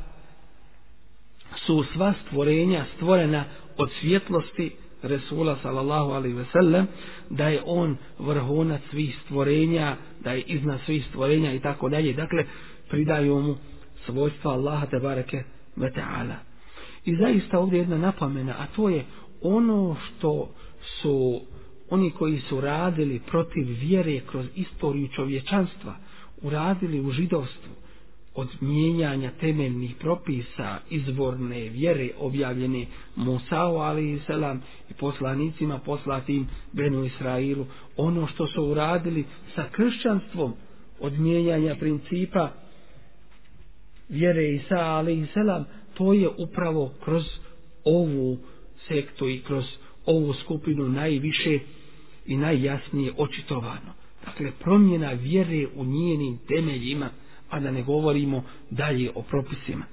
[1.66, 3.44] su sva stvorenja stvorena
[3.78, 4.72] od svjetlosti
[5.04, 6.88] Resula sallallahu alaihi ve sellem,
[7.30, 12.14] da je on vrhunac svih stvorenja, da je iznad svih stvorenja i tako dalje.
[12.14, 12.46] Dakle,
[12.90, 13.56] pridaju mu
[14.06, 15.44] svojstva Allaha tebareke
[15.76, 16.47] ve ta'ala.
[17.08, 19.06] I zaista ovdje jedna napomena, a to je
[19.42, 20.50] ono što
[21.02, 21.42] su
[21.90, 25.96] oni koji su radili protiv vjere kroz istoriju čovječanstva,
[26.42, 27.72] uradili u židovstvu
[28.36, 32.86] od mijenjanja temeljnih propisa izvorne vjere objavljene
[33.16, 37.66] Musao ali selam i poslanicima poslatim Benu Israilu,
[37.98, 39.26] ono što su uradili
[39.56, 40.54] sa kršćanstvom
[41.00, 42.52] od mijenjanja principa
[44.10, 45.66] vjere Isa ali selam,
[45.98, 47.24] to je upravo kroz
[47.84, 48.38] ovu
[48.88, 49.66] sektu i kroz
[50.06, 51.60] ovu skupinu najviše
[52.26, 53.94] i najjasnije očitovano.
[54.26, 57.10] Dakle, promjena vjere u njenim temeljima,
[57.50, 59.86] a da ne govorimo dalje o propisima.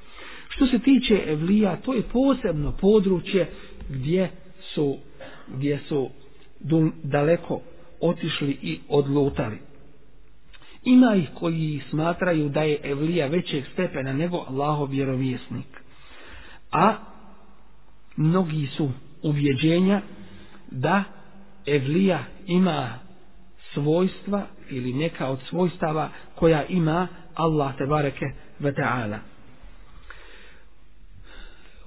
[0.49, 3.51] Što se tiče Evlija, to je posebno područje
[3.89, 4.31] gdje
[4.75, 4.97] su,
[5.49, 6.11] gdje su
[7.03, 7.61] daleko
[8.01, 9.59] otišli i odlutali.
[10.85, 15.84] Ima ih koji smatraju da je Evlija većeg stepena nego Allahov vjerovjesnik.
[16.75, 16.95] A
[18.17, 18.91] mnogi su
[19.23, 20.03] uvjeđenja
[20.71, 21.05] da
[21.67, 22.99] Evlija ima
[23.73, 28.27] svojstva ili neka od svojstava koja ima Allah te bareke
[28.59, 29.19] ve taala.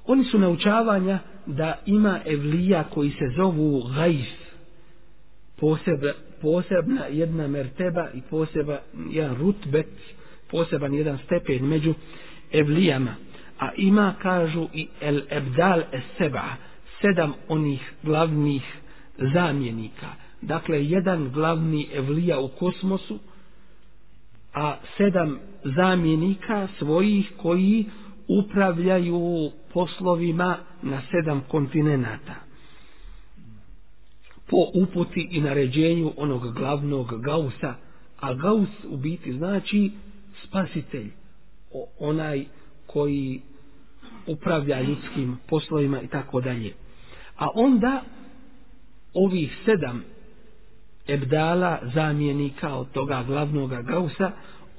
[0.06, 4.28] Oni su naučavanja da ima evlija koji se zovu gajf,
[5.60, 9.88] posebe, posebna jedna merteba i poseba jedan rutbet,
[10.52, 11.94] poseban jedan stepen među
[12.52, 13.16] evlijama.
[13.60, 16.44] A ima, kažu, i el ebdal es seba,
[17.02, 18.64] sedam onih glavnih
[19.34, 20.08] zamjenika.
[20.42, 23.20] Dakle, jedan glavni evlija u kosmosu,
[24.54, 27.86] a sedam zamjenika svojih koji
[28.28, 32.36] upravljaju poslovima na sedam kontinenta.
[34.50, 37.76] Po uputi i naređenju onog glavnog gausa,
[38.20, 39.92] a gaus u biti znači
[40.44, 41.12] spasitelj,
[42.00, 42.46] onaj
[42.88, 43.42] koji
[44.28, 46.74] upravlja ljudskim poslovima i tako dalje.
[47.38, 48.02] A onda
[49.14, 50.04] ovih sedam
[51.08, 54.32] ebdala zamjenika od toga glavnog gausa,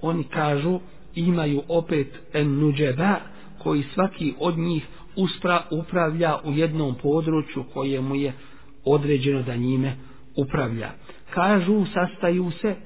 [0.03, 0.81] oni kažu
[1.15, 3.17] imaju opet en nuđeba
[3.59, 4.87] koji svaki od njih
[5.17, 8.33] uspra, upravlja u jednom području koje mu je
[8.85, 9.97] određeno da njime
[10.37, 10.91] upravlja.
[11.31, 12.77] Kažu sastaju se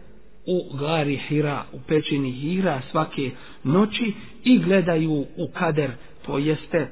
[0.46, 3.30] u gari Hira, u pećini Hira svake
[3.64, 4.12] noći
[4.44, 5.90] i gledaju u kader,
[6.26, 6.88] to jeste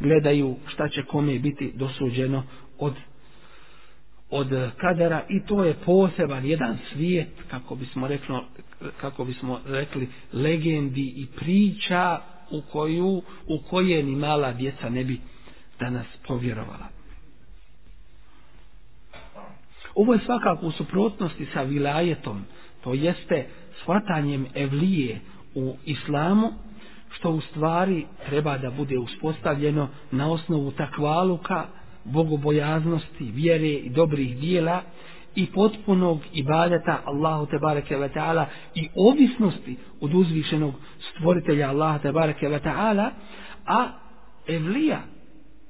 [0.00, 2.42] gledaju šta će kome biti dosuđeno
[2.78, 2.94] od
[4.30, 8.36] od kadera i to je poseban jedan svijet kako bismo rekli
[9.00, 12.20] kako bismo rekli legendi i priča
[12.50, 15.20] u koju u koje ni mala djeca ne bi
[15.80, 16.88] danas povjerovala.
[19.94, 22.44] Ovo je svakako u suprotnosti sa vilajetom,
[22.84, 23.46] to jeste
[23.82, 25.20] shvatanjem evlije
[25.54, 26.52] u islamu,
[27.10, 31.66] što u stvari treba da bude uspostavljeno na osnovu takvaluka,
[32.04, 34.82] bogobojaznosti, vjere i dobrih dijela
[35.34, 40.74] i potpunog ibadeta Allahu te bareke ve taala i ovisnosti od uzvišenog
[41.10, 43.10] stvoritelja Allaha te bareke ve taala
[43.66, 43.88] a
[44.48, 45.02] evlija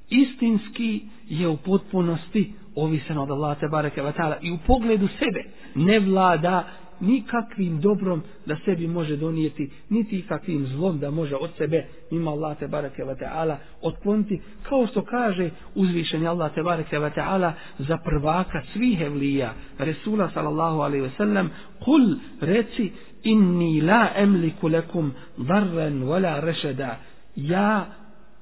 [0.09, 5.43] istinski je u potpunosti ovisan od Allaha te bareke ve taala i u pogledu sebe
[5.75, 6.63] ne vlada
[6.99, 12.57] nikakvim dobrom da sebi može donijeti, niti kakvim zlom da može od sebe, ima Allah
[12.59, 17.97] te bareke wa ta'ala, otkloniti, kao što kaže uzvišenje Allah te bareke wa ta'ala za
[17.97, 21.49] prvaka svih evlija, Resula sallallahu alaihi ve sellem,
[21.85, 22.91] kul reci,
[23.23, 26.97] inni la emliku lekum darren wala rešeda,
[27.35, 27.85] ja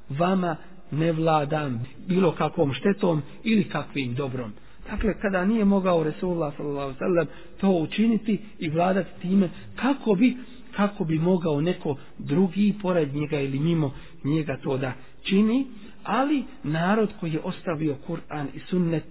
[0.10, 0.56] vama
[0.92, 4.54] ne vladam bilo kakvom štetom ili kakvim dobrom.
[4.90, 7.28] Dakle, kada nije mogao Resulullah sallallahu sallam
[7.62, 10.38] to učiniti i vladati time, kako bi,
[10.76, 13.94] kako bi mogao neko drugi pored njega ili mimo
[14.24, 14.94] njega to da
[15.24, 15.68] čini,
[16.04, 19.04] ali narod koji je ostavio Kur'an i sunnet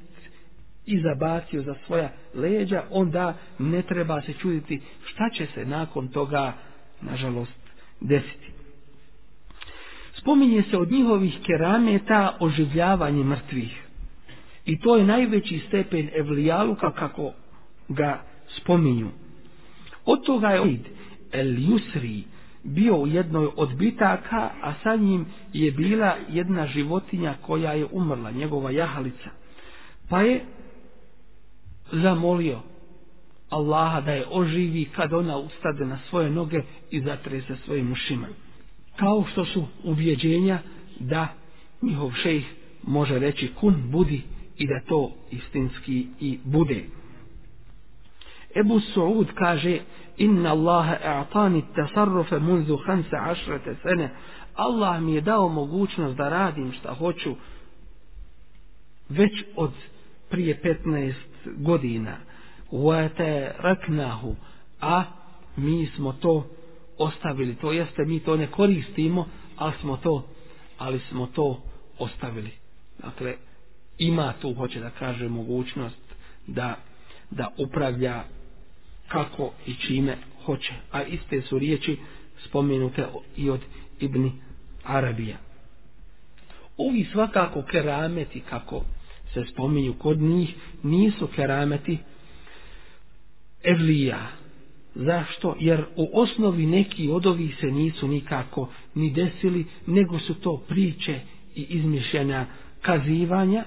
[0.87, 6.53] i zabacio za svoja leđa, onda ne treba se čuditi šta će se nakon toga,
[7.01, 7.61] nažalost,
[8.01, 8.53] desiti.
[10.15, 13.90] Spominje se od njihovih kerameta oživljavanje mrtvih.
[14.67, 17.33] I to je najveći stepen evlijaluka kako
[17.89, 18.23] ga
[18.57, 19.09] spominju.
[20.05, 20.87] Od toga je Oid
[21.33, 22.23] El Yusri
[22.63, 28.31] bio u jednoj od bitaka, a sa njim je bila jedna životinja koja je umrla,
[28.31, 29.31] njegova jahalica.
[30.09, 30.45] Pa je
[31.93, 32.61] zamolio
[33.51, 38.27] Allaha da je oživi kad ona ustade na svoje noge i zatrese svojim ušima.
[38.97, 40.59] Kao što su ubjeđenja
[41.01, 41.29] da
[41.83, 42.45] njihov šejh
[42.83, 44.23] može reći kun budi
[44.61, 46.85] i da to istinski i bude.
[48.55, 49.79] Ebu Suud kaže
[50.17, 54.11] Inna Allaha a'tani tasarrufe munzu hansa ašrete sene
[54.55, 57.35] Allah mi je dao mogućnost da radim šta hoću
[59.09, 59.73] već od
[60.31, 61.15] prije 15
[61.57, 62.17] godina.
[62.71, 64.35] Uate raknahu
[64.81, 65.05] a
[65.57, 66.47] mi smo to
[66.99, 67.55] ostavili.
[67.55, 69.27] To jeste mi to ne koristimo
[69.57, 70.27] ali smo to
[70.79, 71.63] ali smo to
[71.99, 72.51] ostavili.
[72.99, 73.37] Dakle
[74.01, 76.15] ima tu, hoće da kaže, mogućnost
[76.47, 76.77] da,
[77.31, 78.25] da upravlja
[79.09, 80.73] kako i čime hoće.
[80.93, 81.97] A iste su riječi
[82.45, 83.07] spomenute
[83.37, 83.61] i od
[84.01, 84.33] Ibni
[84.85, 85.37] Arabija.
[86.77, 88.85] Ovi svakako kerameti, kako
[89.35, 91.99] se spominju kod njih, nisu kerameti
[93.63, 94.27] Evlija,
[94.95, 95.57] Zašto?
[95.59, 101.21] Jer u osnovi neki od ovih se nisu nikako ni desili, nego su to priče
[101.55, 102.47] i izmišljena
[102.81, 103.65] kazivanja,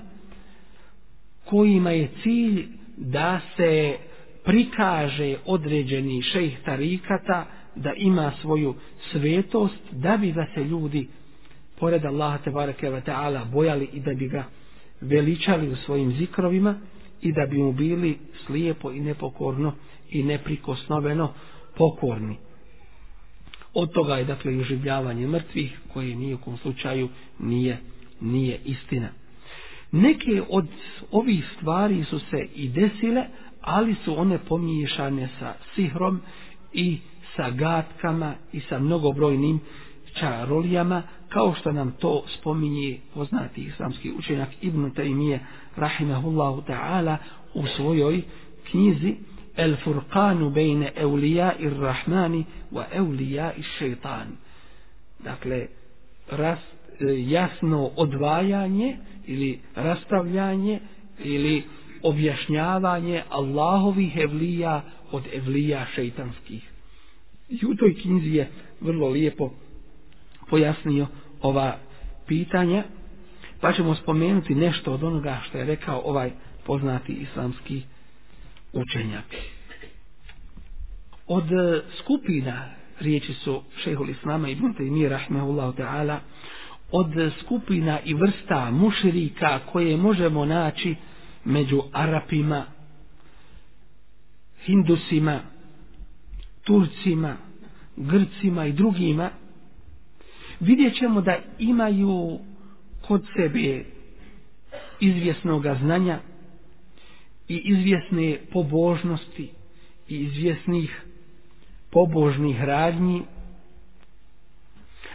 [1.46, 2.68] kojima je cilj
[2.98, 3.98] da se
[4.44, 7.46] prikaže određeni šejh tarikata
[7.76, 8.76] da ima svoju
[9.12, 11.08] svetost da bi ga se ljudi
[11.80, 14.44] pored Allaha te bareke ve taala bojali i da bi ga
[15.02, 16.76] veličali u svojim zikrovima
[17.22, 19.74] i da bi mu bili slijepo i nepokorno
[20.10, 21.34] i neprikosnoveno
[21.78, 22.38] pokorni.
[23.74, 27.10] Od toga je dakle uživljavanje mrtvih koje ni u kom slučaju
[27.40, 27.78] nije,
[28.22, 29.10] nije istina.
[29.94, 30.68] Neke od
[31.12, 33.26] ovih stvari su se i desile,
[33.62, 36.22] ali su one pomiješane sa sihrom
[36.74, 37.00] i
[37.36, 39.60] sa gatkama i sa mnogobrojnim
[40.20, 45.40] čarolijama, kao što nam to spominje poznati islamski učenjak Ibn Taymije
[45.76, 47.18] rahimahullahu ta'ala
[47.54, 48.22] u svojoj
[48.72, 49.16] knjizi
[49.56, 54.28] El Furqanu bejne eulija ir rahmani wa eulija ir šeitan.
[55.20, 55.68] Dakle,
[56.32, 56.58] raz,
[57.00, 60.80] E, jasno odvajanje ili rastavljanje
[61.20, 61.64] ili
[62.04, 66.72] objašnjavanje Allahovih evlija od evlija šeitanskih.
[67.50, 68.52] I u toj knjizi je
[68.82, 69.52] vrlo lijepo
[70.50, 71.08] pojasnio
[71.42, 71.78] ova
[72.28, 72.84] pitanja,
[73.62, 76.32] pa ćemo spomenuti nešto od onoga što je rekao ovaj
[76.66, 77.82] poznati islamski
[78.74, 79.26] učenjak.
[81.28, 81.46] Od
[82.00, 86.18] skupina, riječi su šehol Islama i Bunte i rahmehullahu ta'ala,
[86.96, 90.96] od skupina i vrsta muširika koje možemo naći
[91.46, 92.66] među Arapima,
[94.66, 95.40] Hindusima,
[96.64, 97.38] Turcima,
[97.96, 99.30] Grcima i drugima,
[100.60, 102.40] vidjet ćemo da imaju
[103.08, 103.86] kod sebe
[105.00, 106.20] izvjesnog znanja
[107.48, 109.52] i izvjesne pobožnosti
[110.10, 111.02] i izvjesnih
[111.92, 113.22] pobožnih radnji,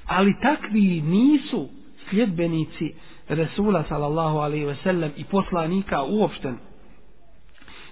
[0.08, 1.68] ali takvi nisu
[2.10, 2.94] sljedbenici
[3.28, 6.56] Resula sallallahu alaihi ve sellem i poslanika uopšten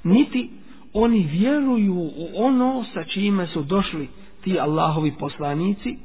[0.04, 0.50] Niti
[0.92, 4.08] oni vjeruju u ono sa čime su došli
[4.44, 5.96] ti Allahovi poslanici,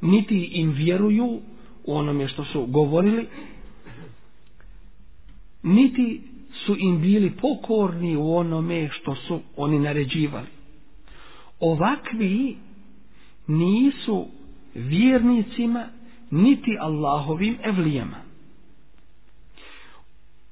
[0.00, 1.40] niti im vjeruju
[1.84, 3.26] u onome što su govorili,
[5.62, 6.22] niti
[6.52, 10.46] su im bili pokorni u onome što su oni naređivali.
[11.60, 12.56] Ovakvi
[13.46, 14.26] nisu
[14.78, 15.88] vjernicima
[16.30, 18.16] niti Allahovim evlijama.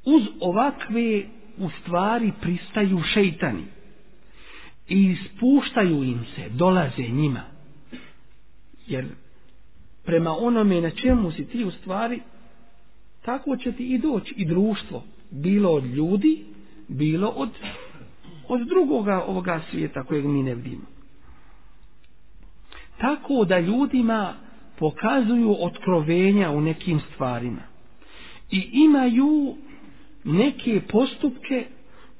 [0.05, 1.23] Uz ovakve
[1.59, 3.65] u stvari pristaju šeitani
[4.89, 7.43] i ispuštaju im se, dolaze njima.
[8.87, 9.07] Jer
[10.05, 12.21] prema onome na čemu si ti u stvari,
[13.23, 16.45] tako će ti i doći i društvo, bilo od ljudi,
[16.89, 17.51] bilo od,
[18.49, 20.96] od drugoga ovoga svijeta kojeg mi ne vidimo.
[22.99, 24.35] Tako da ljudima
[24.79, 27.63] pokazuju otkrovenja u nekim stvarima
[28.51, 29.57] i imaju
[30.25, 31.67] neke postupke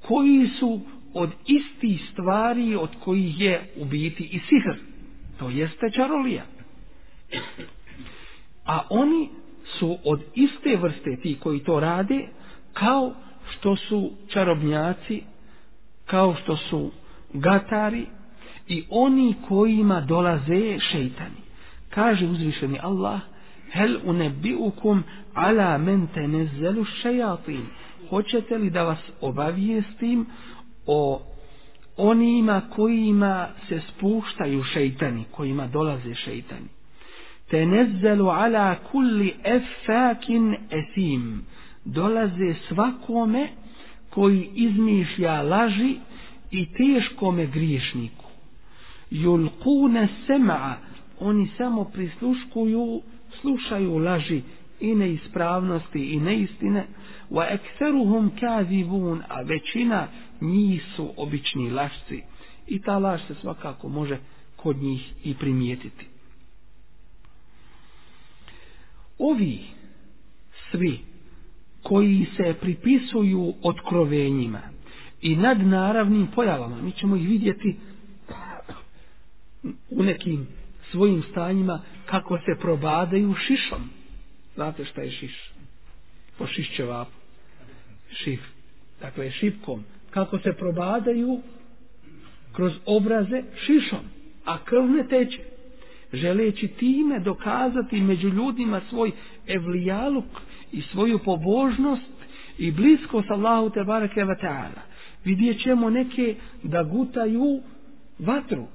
[0.09, 0.81] koji su
[1.15, 4.79] od istih stvari od kojih je u biti i sihr.
[5.39, 6.45] To jeste čarolija.
[8.67, 9.29] A oni
[9.79, 12.29] su od iste vrste ti koji to rade
[12.73, 13.15] kao
[13.51, 15.23] što su čarobnjaci,
[16.07, 16.91] kao što su
[17.33, 18.07] gatari
[18.69, 21.43] i oni kojima dolaze šeitani.
[21.91, 23.21] Kaže uzvišeni Allah,
[23.71, 25.03] hel unebiukum
[25.35, 27.67] ala men tenezzelu šejatin.
[28.11, 30.27] Hoćete li da vas obavijestim
[30.87, 31.23] o
[31.97, 36.69] onima kojima se spuštaju šeitani, kojima dolaze šeitani?
[37.51, 41.45] Tenezzelu ala kulli efakin esim.
[41.85, 43.49] Dolaze svakome
[44.11, 45.97] koji izmišlja laži
[46.51, 48.26] i teškome griješniku.
[49.11, 50.75] Julkune sema'a.
[51.21, 53.03] Oni samo prisluškuju,
[53.41, 54.43] slušaju laži
[54.81, 56.87] i neispravnosti i neistine.
[57.31, 59.23] Wa ekseruhum kazivun.
[59.29, 60.09] A većina
[60.41, 62.23] njih su obični lašci.
[62.67, 64.19] I ta laž se svakako može
[64.57, 66.07] kod njih i primijetiti.
[69.19, 69.61] Ovi
[70.71, 71.01] svi
[71.83, 74.61] koji se pripisuju otkrovenjima
[75.23, 77.77] i nadnaravnim pojavama, mi ćemo ih vidjeti
[79.91, 80.47] u nekim
[80.91, 83.91] svojim stanjima kako se probadaju šišom.
[84.55, 85.53] Znate šta je šiš?
[86.39, 87.11] Po šišćevapu.
[88.11, 88.41] Šif.
[89.01, 89.85] Dakle, šipkom.
[90.11, 91.41] Kako se probadaju
[92.53, 94.05] kroz obraze šišom.
[94.45, 95.39] A krv ne teče
[96.13, 99.13] želeći time dokazati među ljudima svoj
[99.47, 100.25] evlijaluk
[100.73, 102.17] i svoju pobožnost
[102.59, 104.83] i blisko sa Allahu te bareke ve taala.
[105.25, 107.61] Vidjet ćemo neke da gutaju
[108.19, 108.67] vatru,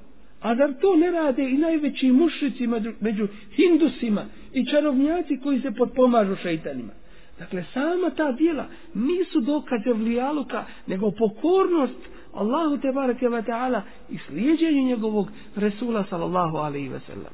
[0.42, 2.68] A zar to ne rade i najveći mušici
[3.00, 6.94] među hindusima i čarovnjaci koji se potpomažu šeitanima?
[7.40, 12.02] Dakle, sama ta dijela nisu dokaze vlijaluka, nego pokornost
[12.34, 17.34] Allahu te barake wa ta'ala i slijedjenje njegovog Resula sallallahu alaihi wa sallam.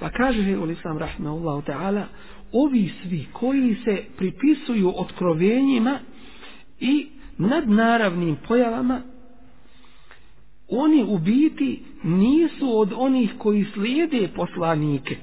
[0.00, 2.04] Pa kaže u Islam rahmeullahu ta'ala,
[2.52, 5.98] ovi svi koji se pripisuju otkrovenjima
[6.80, 7.06] i
[7.38, 9.02] nadnaravnim pojavama,
[10.68, 15.16] oni u biti nisu od onih koji slijede poslanike.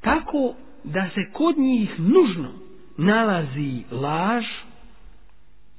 [0.00, 0.54] Tako
[0.84, 2.52] da se kod njih nužno
[2.96, 4.44] nalazi laž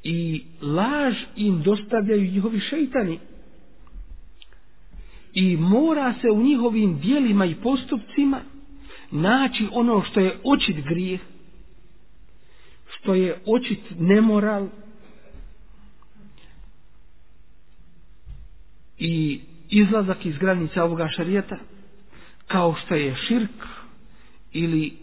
[0.03, 3.19] i laž im dostavljaju njihovi šeitani.
[5.33, 8.41] I mora se u njihovim dijelima i postupcima
[9.11, 11.19] naći ono što je očit grijeh,
[12.87, 14.67] što je očit nemoral
[18.99, 19.39] i
[19.69, 21.57] izlazak iz granica ovoga šarijeta,
[22.47, 23.65] kao što je širk
[24.53, 24.93] ili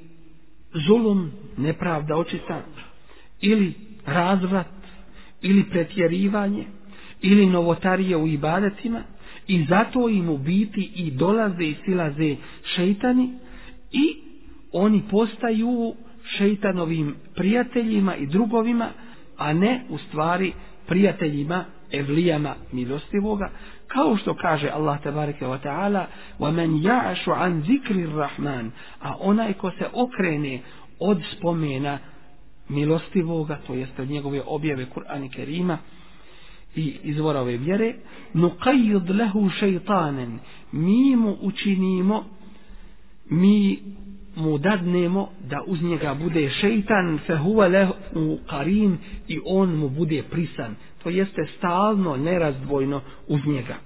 [0.87, 2.63] zulum, nepravda očita,
[3.41, 3.75] ili
[4.07, 4.67] razvrat,
[5.43, 6.65] ili pretjerivanje,
[7.23, 9.03] ili novotarije u ibadetima,
[9.49, 12.37] i zato im u biti i dolaze i silaze
[12.75, 13.39] šeitani,
[13.93, 14.17] i
[14.73, 15.95] oni postaju
[16.25, 18.89] šeitanovim prijateljima i drugovima,
[19.37, 20.53] a ne u stvari
[20.87, 23.51] prijateljima evlijama milostivoga,
[23.97, 26.07] kao što kaže Allah tabareke wa ta'ala
[26.39, 28.07] wa man ya'shu an zikri
[29.01, 30.61] a onaj ko se okrene
[31.01, 31.99] od spomena
[32.69, 35.79] milostivoga to jeste od njegove objave Kur'ana Kerima
[36.75, 37.95] i izvora ove vjere
[38.35, 40.39] nuqayyid lahu shaytanan
[40.73, 42.25] mi mu učinimo
[43.31, 43.79] mi
[44.37, 48.97] mu dadnemo da uz njega bude šeitan fe huwa lahu qarin
[49.29, 50.75] i on mu bude prisan.
[51.03, 53.77] To jeste stalno nerazdvojno uz njega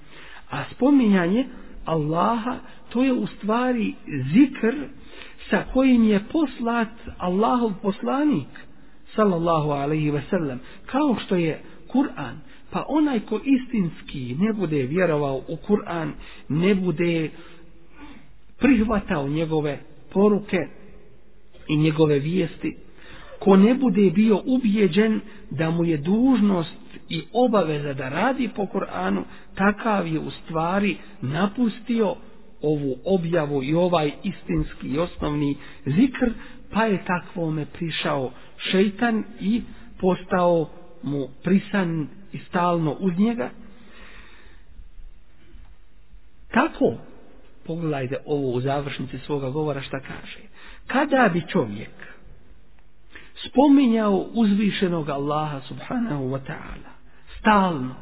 [0.51, 1.47] a spominjanje
[1.85, 2.59] Allaha
[2.93, 3.95] to je u stvari
[4.33, 4.75] zikr
[5.51, 8.49] sa kojim je poslat Allahov poslanik
[9.15, 12.37] sallallahu alaihi ve sellem kao što je Kur'an.
[12.71, 16.13] Pa onaj ko istinski ne bude vjerovao u Kur'an
[16.49, 17.31] ne bude
[18.59, 19.79] prihvatao njegove
[20.13, 20.59] poruke
[21.69, 22.77] i njegove vijesti,
[23.39, 25.21] ko ne bude bio ubijeđen
[25.51, 29.24] da mu je dužnost i obaveza da radi po Koranu,
[29.55, 32.15] takav je u stvari napustio
[32.62, 35.57] ovu objavu i ovaj istinski i osnovni
[35.87, 36.31] zikr,
[36.73, 39.62] pa je takvome prišao šeitan i
[40.01, 40.70] postao
[41.03, 43.51] mu prisan i stalno uz njega.
[46.51, 46.95] Tako
[47.66, 50.39] pogledajte ovo u završnici svoga govora šta kaže.
[50.87, 51.91] Kada bi čovjek
[53.49, 57.00] spominjao uzvišenog Allaha subhanahu wa ta'ala
[57.41, 57.95] stalno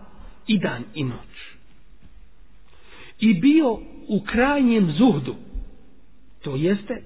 [0.47, 1.55] i dan i noć
[3.21, 3.73] i bio
[4.09, 5.35] u krajnjem zuhdu
[6.43, 7.03] to jeste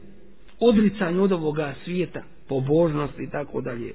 [0.61, 3.93] odricanje od ovoga svijeta pobožnost i tako dalje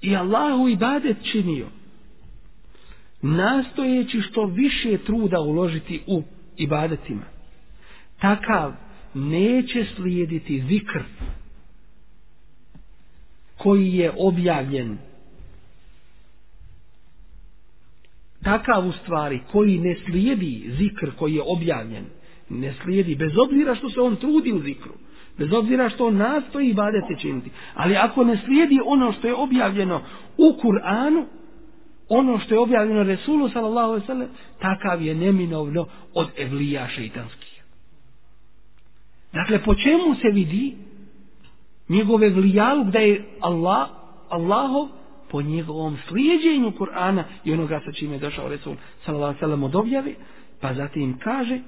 [0.00, 1.66] i Allahu ibadet činio
[3.22, 6.22] nastojeći što više truda uložiti u
[6.56, 7.24] ibadetima.
[8.20, 8.72] Takav
[9.14, 11.00] neće slijediti zikr
[13.56, 14.98] koji je objavljen.
[18.44, 22.04] Takav u stvari koji ne slijedi zikr koji je objavljen.
[22.48, 24.92] Ne slijedi bez obzira što se on trudi u zikru.
[25.38, 27.50] Bez obzira što on nastoji ibadete činiti.
[27.74, 30.02] Ali ako ne slijedi ono što je objavljeno
[30.38, 31.24] u Kur'anu,
[32.08, 34.28] ono što je objavljeno Resulu sallallahu alejhi ve sellem
[34.58, 37.62] takav je neminovno od evlija šejtanskih.
[39.32, 40.76] Dakle, po čemu se vidi
[41.88, 43.88] njegove vlijaluk da je Allah,
[44.28, 44.88] Allahov
[45.32, 49.76] po njegovom slijedjenju Kur'ana i onoga sa čime je došao Resul sallallahu alejhi ve od
[49.76, 50.14] objave,
[50.60, 51.58] pa zatim kaže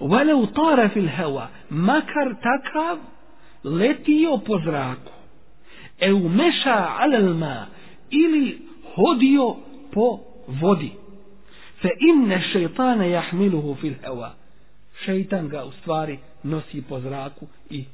[0.00, 2.98] Walau tara fil heva, makar takav
[3.64, 5.12] letio po zraku
[6.00, 7.66] e umeša alal ma
[8.10, 8.58] ili
[8.94, 9.56] hodio
[9.92, 10.92] po vodi.
[11.82, 14.34] Fe inne šeitane jahmiluhu fil heva.
[15.04, 17.84] Šeitan ga u stvari nosi po zraku i,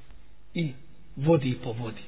[0.55, 0.73] i
[1.17, 2.03] vodi po vodi.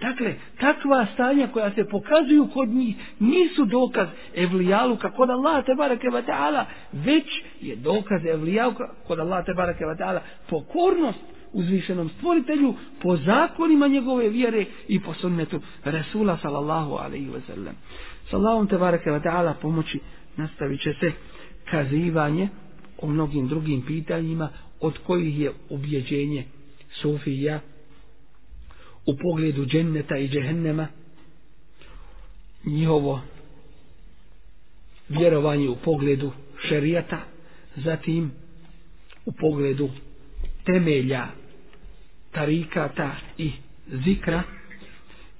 [0.00, 6.08] Dakle, takva stanja koja se pokazuju kod njih nisu dokaz evlijaluka kod Allah te barake
[6.08, 11.18] wa ta'ala, već je dokaz evlijaluka kod Allah te barake wa ta'ala pokornost
[11.52, 17.74] uzvišenom stvoritelju po zakonima njegove vjere i po sunnetu Resula sallallahu alaihi wa sallam.
[18.30, 20.00] Sallahu te barake wa ta'ala pomoći
[20.36, 21.12] nastavit će se
[21.70, 22.48] kazivanje
[22.98, 24.48] o mnogim drugim pitanjima
[24.80, 26.44] od kojih je ubjeđenje
[26.90, 27.60] Sufija
[29.06, 30.88] u pogledu dženneta i džehennema
[32.64, 33.20] njihovo
[35.08, 36.32] vjerovanje u pogledu
[36.68, 37.20] šerijata,
[37.76, 38.30] zatim
[39.24, 39.90] u pogledu
[40.64, 41.26] temelja
[42.32, 43.52] tarikata i
[44.04, 44.42] zikra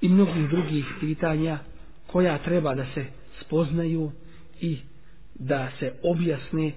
[0.01, 1.59] i mnogih drugih pitanja
[2.07, 3.05] koja treba da se
[3.41, 4.11] spoznaju
[4.61, 4.77] i
[5.35, 6.71] da se objasne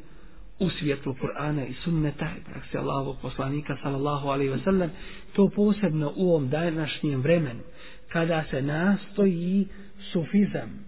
[0.60, 4.88] u svijetu Kur'ana i sunneta i praksi Allahovog poslanika sallallahu alaihi wasallam
[5.32, 7.60] to posebno u ovom današnjem vremenu
[8.08, 9.66] kada se nastoji
[10.12, 10.84] sufizam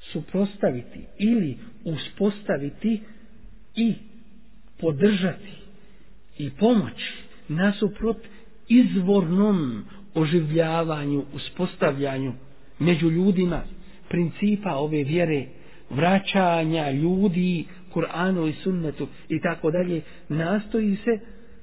[0.00, 3.00] suprostaviti ili uspostaviti
[3.76, 3.94] i
[4.80, 5.52] podržati
[6.38, 7.12] i pomoći
[7.48, 8.18] nasuprot
[8.68, 9.84] izvornom
[10.14, 12.32] oživljavanju, uspostavljanju
[12.78, 13.62] među ljudima
[14.08, 15.46] principa ove vjere,
[15.90, 17.64] vraćanja ljudi
[17.94, 21.18] Kur'anu i sunnetu i tako dalje, nastoji se,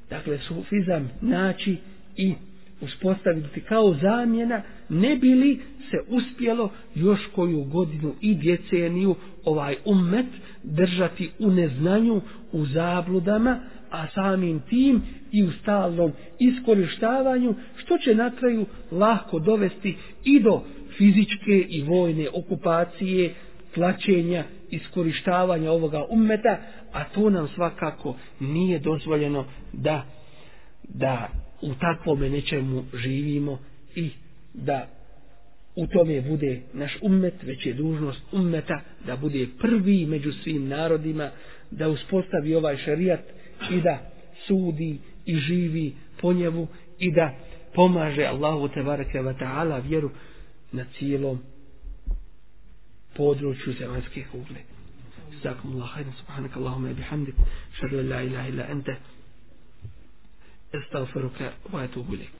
[0.09, 1.77] dakle, sufizam naći
[2.15, 2.33] i
[2.81, 5.59] uspostaviti kao zamjena, ne bili
[5.91, 10.25] se uspjelo još koju godinu i djeceniju ovaj ummet
[10.63, 12.21] držati u neznanju,
[12.51, 13.59] u zabludama,
[13.91, 15.01] a samim tim
[15.31, 20.63] i u stalnom iskorištavanju, što će na kraju lahko dovesti i do
[20.97, 23.33] fizičke i vojne okupacije,
[23.77, 26.57] tlačenja, iskorištavanja ovoga ummeta,
[26.93, 30.05] a to nam svakako nije dozvoljeno da,
[30.83, 31.29] da
[31.61, 33.59] u takvome nečemu živimo
[33.95, 34.09] i
[34.53, 34.87] da
[35.75, 41.29] u tome bude naš ummet, već je dužnost ummeta da bude prvi među svim narodima,
[41.71, 43.21] da uspostavi ovaj šarijat
[43.71, 44.11] i da
[44.47, 46.67] sudi i živi po njemu
[46.99, 47.31] i da
[47.73, 50.09] pomaže Allahu te bareke ve taala vjeru
[50.71, 51.39] na cijelom
[53.17, 54.61] području zemaljske kugle.
[55.43, 57.35] Zakum Allah hajde, subhanak Allahumma bihamdik,
[57.79, 58.95] šadu la ilaha illa ente,
[60.75, 62.37] استغفرك واتوب اليك